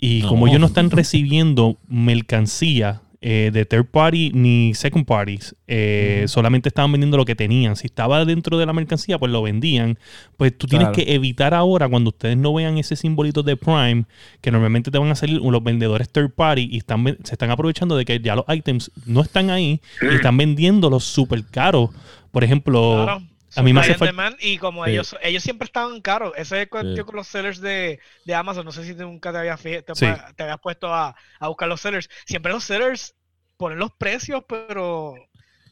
[0.00, 6.24] Y como ellos no están recibiendo mercancía eh, de third party ni second parties, eh,
[6.28, 7.74] solamente estaban vendiendo lo que tenían.
[7.74, 9.98] Si estaba dentro de la mercancía, pues lo vendían.
[10.36, 14.04] Pues tú tienes que evitar ahora, cuando ustedes no vean ese simbolito de Prime,
[14.40, 17.96] que normalmente te van a salir los vendedores third party y están, se están aprovechando
[17.96, 21.90] de que ya los items no están ahí y están vendiéndolos súper caros.
[22.30, 23.20] Por ejemplo,
[23.56, 24.36] a mí me hace falta.
[24.40, 26.32] Y como ellos, ellos siempre estaban caros.
[26.36, 28.64] Ese es el con los sellers de, de, Amazon.
[28.64, 32.08] No sé si nunca te habías, te, te habías puesto a, a, buscar los sellers.
[32.26, 33.14] Siempre los sellers
[33.56, 35.14] ponen los precios, pero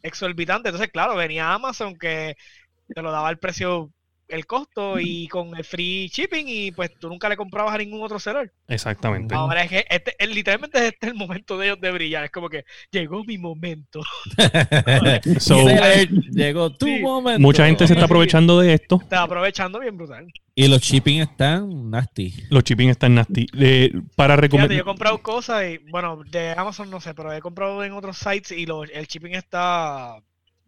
[0.03, 0.71] exorbitantes.
[0.71, 2.37] Entonces, claro, venía Amazon que
[2.95, 3.93] te lo daba el precio
[4.29, 8.03] el costo y con el free shipping y pues tú nunca le comprabas a ningún
[8.03, 8.53] otro seller.
[8.69, 9.35] Exactamente.
[9.35, 12.25] Ahora es que este, literalmente este es el momento de ellos de brillar.
[12.25, 14.03] Es como que llegó mi momento.
[16.33, 17.41] llegó tu momento.
[17.41, 18.99] Mucha gente se está aprovechando de esto.
[19.03, 20.27] Está aprovechando bien brutal.
[20.55, 22.35] Y los shipping están nasty.
[22.51, 23.47] Los shipping están nasty.
[24.15, 24.75] para recomendar.
[24.75, 28.17] Yo he comprado cosas y, bueno, de Amazon no sé, pero he comprado en otros
[28.17, 30.19] sites y el shipping está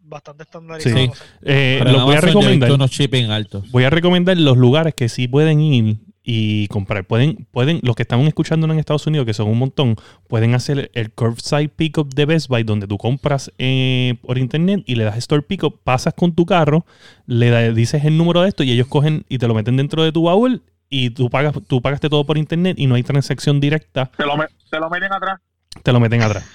[0.09, 0.95] bastante estandarizado.
[0.95, 1.11] Sí.
[1.43, 2.89] Eh, los voy a recomendar.
[2.89, 3.69] shipping altos.
[3.71, 7.05] Voy a recomendar los lugares que sí pueden ir y comprar.
[7.05, 9.95] Pueden, pueden, los que están escuchando en Estados Unidos, que son un montón,
[10.27, 14.95] pueden hacer el curbside pickup de Best Buy, donde tú compras eh, por internet y
[14.95, 16.85] le das store pickup, pasas con tu carro,
[17.25, 20.11] le dices el número de esto y ellos cogen y te lo meten dentro de
[20.11, 24.11] tu baúl y tú pagas, tú pagaste todo por internet y no hay transacción directa.
[24.17, 24.33] Te lo,
[24.69, 25.39] te lo meten atrás.
[25.83, 26.45] Te lo meten atrás.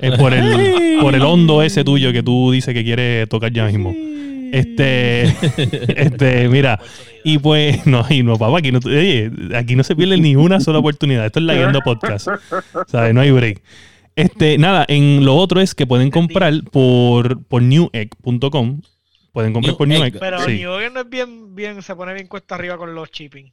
[0.00, 3.66] Es por el, por el hondo ese tuyo que tú dices que quieres tocar ya
[3.66, 3.94] mismo.
[4.52, 5.24] Este,
[6.00, 6.80] este, mira,
[7.24, 8.80] y pues, no, y no, papá, aquí no,
[9.56, 11.26] aquí no se pierde ni una sola oportunidad.
[11.26, 12.28] Esto es la guiando podcast.
[12.86, 13.14] ¿Sabes?
[13.14, 13.62] No hay break.
[14.14, 18.80] Este, nada, en lo otro es que pueden comprar por, por newegg.com.
[19.36, 20.18] Pueden comprar por Newegg.
[20.18, 23.52] Pero Newegg no es bien, bien, se pone bien cuesta arriba con los shipping.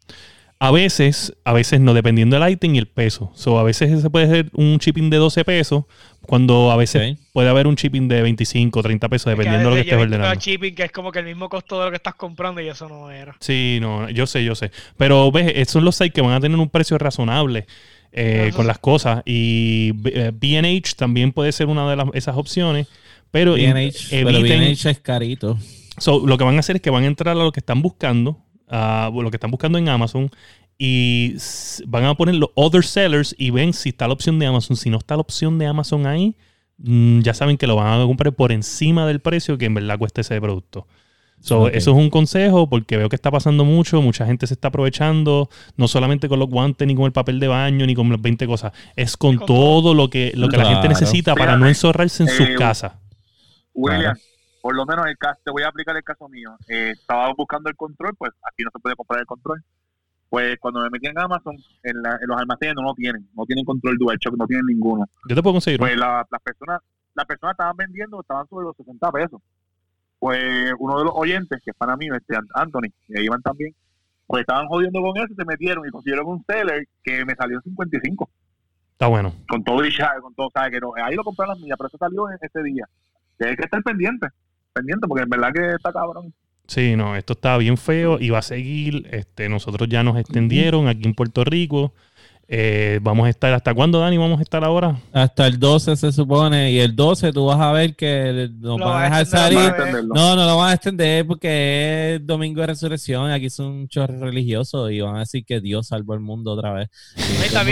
[0.63, 3.33] A veces, a veces no, dependiendo del item y el peso.
[3.35, 5.83] So, a veces se puede hacer un shipping de 12 pesos,
[6.21, 9.75] cuando a veces puede haber un shipping de 25 o 30 pesos, dependiendo de lo
[9.75, 10.39] que estés ordenando.
[10.39, 12.87] shipping que es como que el mismo costo de lo que estás comprando y eso
[12.87, 13.35] no era.
[13.41, 14.71] Sí, no, yo sé, yo sé.
[14.95, 17.65] Pero ves, esos son los sites que van a tener un precio razonable.
[18.13, 22.87] Eh, con las cosas y B&H eh, también puede ser una de las, esas opciones
[23.31, 25.57] pero B&H es carito
[25.97, 27.81] so, lo que van a hacer es que van a entrar a lo que están
[27.81, 28.37] buscando
[28.73, 30.31] lo que están buscando en Amazon
[30.77, 31.35] y
[31.85, 34.75] van a poner los other sellers y ven si está la opción de Amazon.
[34.75, 36.35] Si no está la opción de Amazon ahí,
[36.77, 39.97] mm, ya saben que lo van a comprar por encima del precio que en verdad
[39.97, 40.87] cuesta ese producto.
[41.43, 45.49] Eso es un consejo porque veo que está pasando mucho, mucha gente se está aprovechando,
[45.75, 48.47] no solamente con los guantes, ni con el papel de baño, ni con las 20
[48.47, 52.29] cosas, es con, todo, lo que, lo que la gente necesita para no enzorrarse en
[52.29, 52.93] sus eh, casas.
[53.73, 54.15] William,
[54.63, 56.55] por lo menos el caso, te voy a aplicar el caso mío.
[56.69, 59.61] Eh, estaba buscando el control, pues aquí no se puede comprar el control.
[60.29, 63.97] Pues cuando me metí en Amazon, en, los almacenes no lo tienen, no tienen control
[63.97, 65.05] DualShock, no tienen ninguno.
[65.27, 65.81] Yo te puedo conseguir.
[65.81, 66.79] Pues las personas,
[67.13, 69.41] las personas estaban vendiendo, estaban sobre los 60 pesos.
[70.17, 73.75] Pues uno de los oyentes, que es para mí, este Anthony, y ahí van también,
[74.27, 77.63] pues estaban jodiendo con eso, se metieron y consiguieron un seller que me salió en
[77.63, 78.29] 55.
[78.93, 79.33] Está bueno.
[79.49, 80.71] Con todo y con todo, ¿sabes?
[80.71, 82.87] Que no, ahí lo compré las mías, pero eso salió en ese día.
[83.41, 84.27] Hay que estar pendiente
[84.73, 86.33] pendiente porque en verdad que está cabrón.
[86.67, 89.07] Sí, no, esto está bien feo y va a seguir.
[89.11, 91.93] Este, nosotros ya nos extendieron aquí en Puerto Rico.
[92.47, 94.97] Eh, vamos a estar, ¿hasta cuándo, Dani, vamos a estar ahora?
[95.13, 99.01] Hasta el 12 se supone, y el 12 tú vas a ver que nos van
[99.01, 99.59] a dejar salir.
[100.13, 104.19] No, no lo van a extender porque es domingo de resurrección, aquí es un chorro
[104.19, 106.89] religioso y van a decir que Dios salvó el mundo otra vez.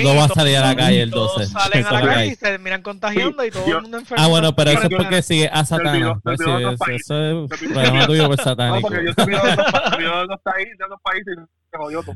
[0.04, 1.48] no va a salir a la calle el 12.
[1.48, 4.24] Salen a la calle y se terminan contagiando y todo el mundo enfermo.
[4.24, 6.18] Ah, bueno, pero eso es porque sigue a Satanás.
[6.24, 8.76] Pues eso es problema tuyo por satánico.
[8.76, 12.16] No, porque yo estoy viendo los países y se jodió todo.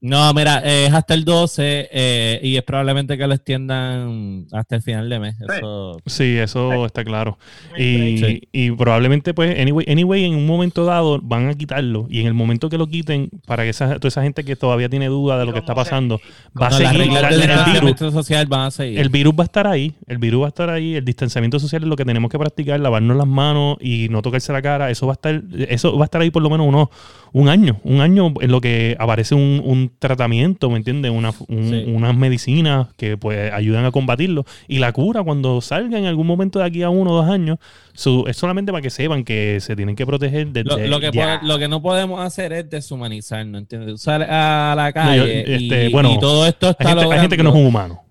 [0.00, 4.82] No, mira, es hasta el 12 eh, y es probablemente que lo extiendan hasta el
[4.82, 5.36] final de mes.
[5.40, 5.96] Eso...
[6.06, 7.36] Sí, eso está claro.
[7.76, 12.06] Y, y, probablemente, pues, anyway, anyway, en un momento dado van a quitarlo.
[12.08, 14.88] Y en el momento que lo quiten, para que esa, toda esa gente que todavía
[14.88, 16.20] tiene duda de lo que está pasando,
[16.60, 17.00] va a seguir.
[17.00, 19.00] el, virus, social van a seguir.
[19.00, 19.94] el virus va a estar ahí.
[20.06, 20.94] El virus va a estar ahí.
[20.94, 24.52] El distanciamiento social es lo que tenemos que practicar, lavarnos las manos y no tocarse
[24.52, 24.90] la cara.
[24.90, 26.88] Eso va a estar, eso va a estar ahí por lo menos unos
[27.32, 27.80] un año.
[27.82, 31.10] Un año en lo que eh, aparece un, tratamiento, ¿me entiendes?
[31.10, 34.44] Una, Unas medicinas que pues ayudan a combatirlo.
[34.66, 37.58] Y la cura cuando salga en algún momento de aquí a uno o dos años,
[37.94, 40.64] es solamente para que sepan que se tienen que proteger de...
[40.64, 41.10] Lo, lo que,
[41.42, 44.00] lo que no podemos hacer es deshumanizarnos, ¿entiendes?
[44.00, 47.56] Sales a la calle este, y, todo esto está hay hay gente que no es
[47.56, 48.04] un humano.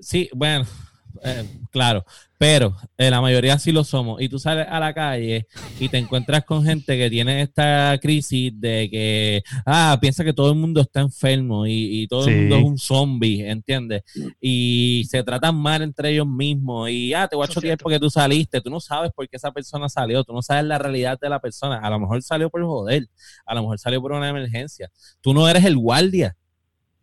[0.00, 0.66] Sí, bueno,
[1.24, 2.04] eh, claro,
[2.38, 4.20] pero eh, la mayoría sí lo somos.
[4.20, 5.46] Y tú sales a la calle
[5.80, 10.50] y te encuentras con gente que tiene esta crisis de que, ah, piensa que todo
[10.50, 14.02] el mundo está enfermo y, todo el mundo es un zombie, ¿entiendes?
[14.40, 18.10] Y se tratan mal entre ellos mismos y, ah, te voy a chotear porque tú
[18.10, 18.60] saliste.
[18.60, 21.40] Tú no sabes por qué esa persona salió, tú no sabes la realidad de la
[21.40, 21.78] persona.
[21.78, 23.06] A lo mejor salió por joder,
[23.44, 24.90] a lo mejor salió por una emergencia.
[25.20, 26.36] Tú no eres el guardia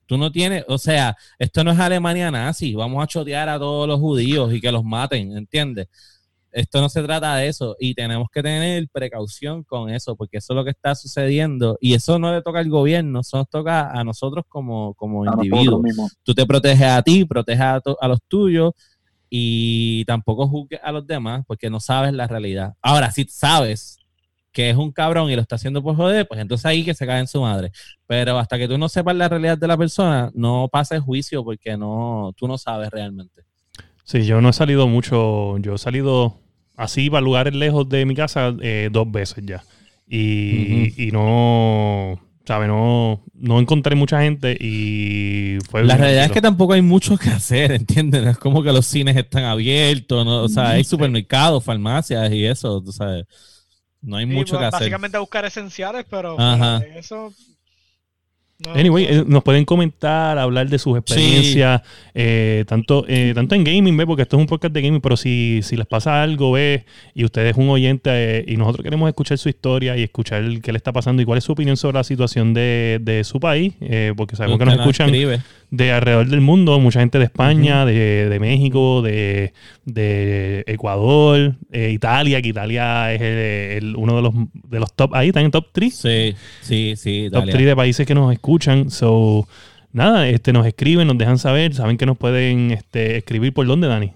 [0.06, 3.88] Tú no tienes, o sea, esto no es Alemania nazi, vamos a chotear a todos
[3.88, 5.88] los judíos y que los maten, ¿entiendes?
[6.52, 10.54] Esto no se trata de eso y tenemos que tener precaución con eso, porque eso
[10.54, 13.90] es lo que está sucediendo y eso no le toca al gobierno, eso nos toca
[13.90, 15.82] a nosotros como, como individuos.
[16.22, 18.74] Tú te proteges a ti, proteges a, a los tuyos
[19.30, 22.76] y tampoco juzgues a los demás porque no sabes la realidad.
[22.84, 23.98] Ahora, si sabes
[24.54, 27.06] que es un cabrón y lo está haciendo por joder, pues entonces ahí que se
[27.08, 27.72] cae en su madre.
[28.06, 31.76] Pero hasta que tú no sepas la realidad de la persona, no pases juicio porque
[31.76, 33.42] no, tú no sabes realmente.
[34.04, 36.38] Sí, yo no he salido mucho, yo he salido
[36.78, 39.64] así para lugares lejos de mi casa eh, dos veces ya.
[40.08, 42.68] Y, no, ¿sabes?
[42.68, 45.84] No, no encontré mucha gente y fue...
[45.84, 48.28] La realidad es que tampoco hay mucho que hacer, ¿entiendes?
[48.28, 50.44] es como que los cines están abiertos, ¿no?
[50.44, 53.26] o sea, hay supermercados, farmacias y eso, tú sabes.
[54.04, 54.82] No hay mucho que hacer.
[54.82, 56.38] Básicamente buscar esenciales, pero
[56.96, 57.34] eso
[58.74, 61.82] anyway, eh, nos pueden comentar, hablar de sus experiencias,
[62.14, 64.06] eh, tanto, eh, tanto en gaming, ¿ve?
[64.06, 67.26] porque esto es un podcast de gaming, pero si, si les pasa algo, ve, y
[67.26, 70.92] usted es un oyente y nosotros queremos escuchar su historia y escuchar qué le está
[70.94, 73.74] pasando y cuál es su opinión sobre la situación de, de su país,
[74.16, 75.12] porque sabemos que nos escuchan
[75.76, 79.54] de alrededor del mundo, mucha gente de España, de, de, México, de,
[79.86, 85.46] de Ecuador, Italia, que Italia es el, uno de los, de los top, ahí están
[85.46, 85.96] en top 3.
[85.96, 87.28] Sí, sí, sí.
[87.32, 88.90] Top 3 de países que nos escuchan escuchan.
[88.90, 89.48] So,
[89.92, 93.88] nada, este, nos escriben, nos dejan saber, saben que nos pueden este, escribir por dónde,
[93.88, 94.12] Dani.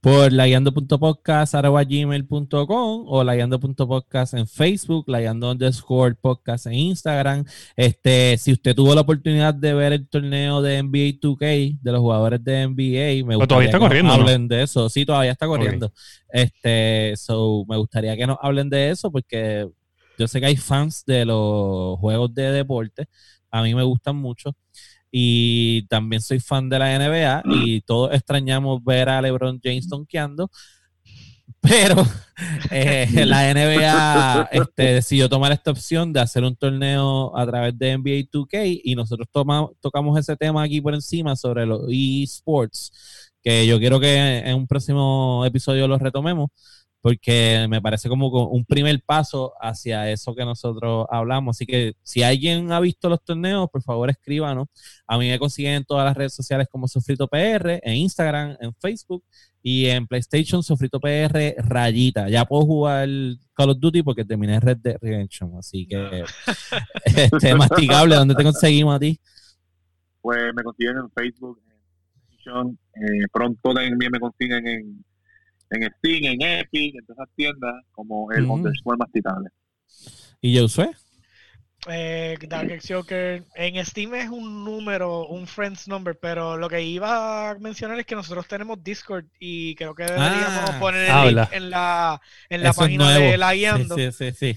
[0.00, 7.44] Por layando.podcast.gmail.com o layando.podcast en Facebook, layando underscore podcast en Instagram.
[7.76, 12.00] Este, si usted tuvo la oportunidad de ver el torneo de NBA 2K, de los
[12.00, 14.88] jugadores de NBA, me gustaría está que corriendo, nos hablen de eso.
[14.88, 15.92] Sí, todavía está corriendo.
[16.28, 19.68] Este, so, me gustaría que nos hablen de eso porque
[20.18, 23.08] yo sé que hay fans de los juegos de deporte
[23.50, 24.54] a mí me gustan mucho.
[25.10, 30.50] Y también soy fan de la NBA y todos extrañamos ver a LeBron James donkeando.
[31.60, 32.06] Pero
[32.70, 37.98] eh, la NBA este, decidió tomar esta opción de hacer un torneo a través de
[37.98, 39.28] NBA 2K y nosotros
[39.80, 44.66] tocamos ese tema aquí por encima sobre los eSports, que yo quiero que en un
[44.66, 46.50] próximo episodio lo retomemos
[47.00, 51.56] porque me parece como un primer paso hacia eso que nosotros hablamos.
[51.56, 54.68] Así que si alguien ha visto los torneos, por favor escríbanos.
[55.06, 58.74] A mí me consiguen en todas las redes sociales como Sofrito PR, en Instagram, en
[58.74, 59.24] Facebook
[59.62, 62.28] y en PlayStation Sofrito PR Rayita.
[62.28, 63.08] Ya puedo jugar
[63.54, 65.56] Call of Duty porque terminé Red Dead Redemption.
[65.56, 66.24] Así que
[67.04, 69.18] este masticable, ¿dónde te conseguimos a ti?
[70.20, 71.62] Pues me consiguen en Facebook,
[72.44, 75.04] en eh, pronto también me consiguen en
[75.70, 79.50] en Steam, en Epic, en todas esas tiendas, como el underscore masticable.
[80.40, 80.90] ¿Y yo sé?
[81.88, 87.50] eh, Dark Joker en Steam es un número, un friends number, pero lo que iba
[87.50, 91.48] a mencionar es que nosotros tenemos Discord y creo que deberíamos ah, poner el link
[91.52, 93.96] en la, en la página de la guiando.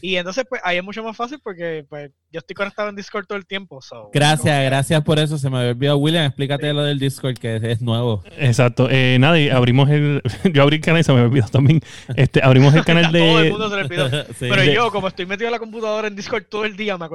[0.01, 3.27] y entonces pues ahí es mucho más fácil porque pues yo estoy conectado en Discord
[3.27, 3.79] todo el tiempo.
[4.11, 5.37] gracias, gracias por eso.
[5.37, 5.97] Se me había olvidado.
[5.97, 8.23] William, explícate lo del Discord que es, nuevo.
[8.39, 8.87] Exacto.
[8.89, 10.23] Eh, nada, y abrimos el.
[10.51, 11.81] yo abrí el canal y se me olvidó también.
[12.15, 13.19] Este, abrimos el canal de.
[13.19, 14.09] todo el mundo se le olvidó.
[14.39, 17.07] Pero yo, como estoy metido en la computadora en Discord todo el día, me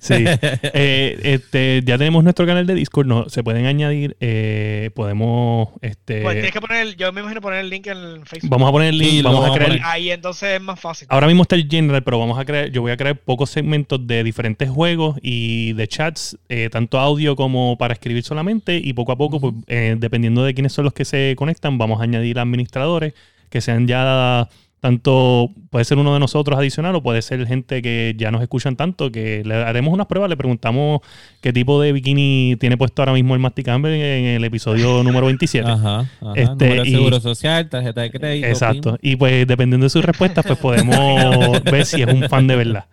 [0.00, 0.14] sí.
[0.16, 3.06] Eh, este, ya tenemos nuestro canal de Discord.
[3.06, 4.16] No, se pueden añadir.
[4.18, 5.68] Eh, podemos.
[5.82, 6.96] Este, pues tienes que poner.
[6.96, 8.50] Yo me imagino poner el link en Facebook.
[8.50, 9.22] Vamos a poner el link.
[9.22, 9.78] vamos, a crear.
[9.84, 11.06] Ahí entonces es más fácil.
[11.12, 12.70] Ahora mismo está el general, pero vamos a crear.
[12.70, 17.36] Yo voy a crear pocos segmentos de diferentes juegos y de chats, eh, tanto audio
[17.36, 18.80] como para escribir solamente.
[18.82, 22.04] Y poco a poco, pues, dependiendo de quiénes son los que se conectan, vamos a
[22.04, 23.14] añadir administradores
[23.50, 24.48] que sean ya
[24.84, 28.76] tanto puede ser uno de nosotros adicional o puede ser gente que ya nos escuchan
[28.76, 31.00] tanto que le haremos unas pruebas, le preguntamos
[31.40, 35.66] qué tipo de bikini tiene puesto ahora mismo el Masticamber en el episodio número 27.
[35.66, 36.32] Ajá, ajá.
[36.34, 38.46] Este, seguro social, tarjeta de crédito.
[38.46, 38.98] Exacto.
[39.00, 42.84] Y pues dependiendo de sus respuestas, pues podemos ver si es un fan de verdad.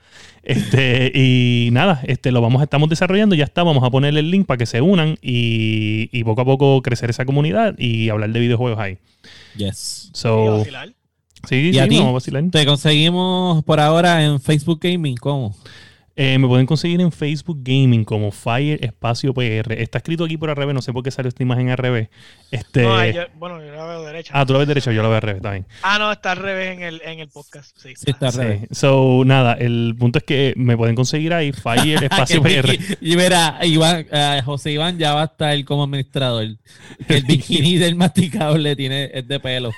[0.43, 4.47] Este, y nada, este, lo vamos, estamos desarrollando, ya está, vamos a ponerle el link
[4.47, 8.39] para que se unan y, y poco a poco crecer esa comunidad y hablar de
[8.39, 8.97] videojuegos ahí.
[9.55, 10.09] Yes.
[10.13, 10.63] So,
[11.47, 12.43] sí, sí, vamos a vacilar.
[12.51, 15.55] Te conseguimos por ahora en Facebook Gaming, ¿cómo?
[16.23, 19.73] Eh, me pueden conseguir en Facebook Gaming como Fire Espacio PR.
[19.73, 22.09] Está escrito aquí por al revés, no sé por qué salió esta imagen al revés.
[22.51, 22.85] Este...
[23.39, 24.31] bueno, yo la veo derecha.
[24.35, 25.65] Ah, tú la ves derecha, yo la veo al revés, está bien.
[25.81, 27.75] Ah, no, está al revés en el, en el podcast.
[27.75, 28.67] Sí, está al revés.
[28.69, 32.77] So, nada, el punto es que me pueden conseguir ahí Fire Espacio PR.
[33.01, 36.45] Y verá, Iván, uh, José Iván ya va a estar como administrador.
[37.07, 39.71] El bikini del masticable tiene, es de pelo.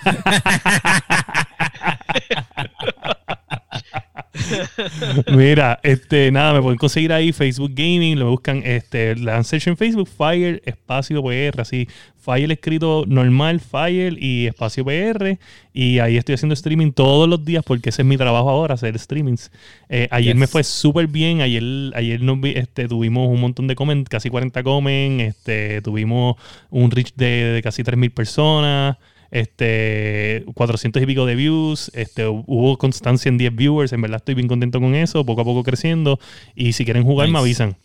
[5.36, 10.08] Mira, este, nada, me pueden conseguir ahí Facebook Gaming, lo buscan, este, la en Facebook,
[10.08, 11.88] Fire, espacio PR, así,
[12.18, 15.38] Fire escrito normal, Fire y espacio PR,
[15.74, 18.98] y ahí estoy haciendo streaming todos los días porque ese es mi trabajo ahora, hacer
[18.98, 19.52] streamings.
[19.90, 21.64] Eh, ayer me fue súper bien, ayer,
[21.96, 26.38] ayer nos este, tuvimos un montón de comen, casi 40 comen, este, tuvimos
[26.70, 28.98] un reach de, de casi 3.000 personas
[29.34, 34.36] este 400 y pico de views, este, hubo constancia en 10 viewers, en verdad estoy
[34.36, 36.20] bien contento con eso, poco a poco creciendo
[36.56, 37.76] y si quieren jugar me avisan.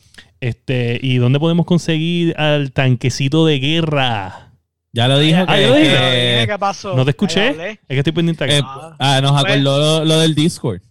[0.40, 4.52] Este, ¿y dónde podemos conseguir al tanquecito de guerra?
[4.92, 5.44] Ya lo dije.
[5.46, 6.94] Ah, que, ¿Qué pasó?
[6.94, 7.48] ¿No te escuché?
[7.48, 8.54] Es que estoy pendiente acá.
[8.54, 8.62] Eh,
[8.98, 10.82] ah, nos acordó lo, del Discord.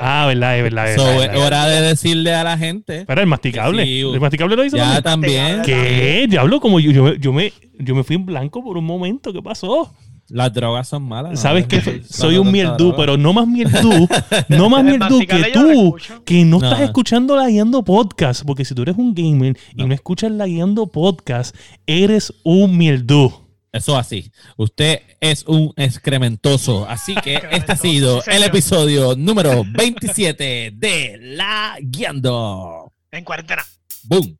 [0.00, 0.92] Ah, verdad, es verdad.
[0.92, 0.98] Es
[1.38, 3.04] hora de decirle a la gente.
[3.06, 4.00] Pero el masticable.
[4.00, 4.76] ¿El masticable lo hizo?
[4.76, 5.62] Ya también.
[5.62, 6.26] ¿Qué?
[6.28, 9.32] Diablo, como yo, yo, yo, me, yo me fui en blanco por un momento.
[9.32, 9.92] ¿Qué pasó?
[10.30, 11.40] Las drogas son malas.
[11.40, 12.02] ¿Sabes qué?
[12.08, 14.08] Soy un mierdú, pero no más mierdú,
[14.48, 18.44] no más mierdú que tú, que no, estás escuchando la guiando podcast.
[18.44, 21.56] Porque si tú eres un gamer y no escuchas la guiando podcast,
[21.86, 23.49] eres un mierdú.
[23.72, 24.32] Eso así.
[24.56, 26.88] Usted es un excrementoso.
[26.88, 32.92] Así que este ha sido el episodio número 27 de La Guiando.
[33.12, 33.64] En cuarentena.
[34.04, 34.36] Boom.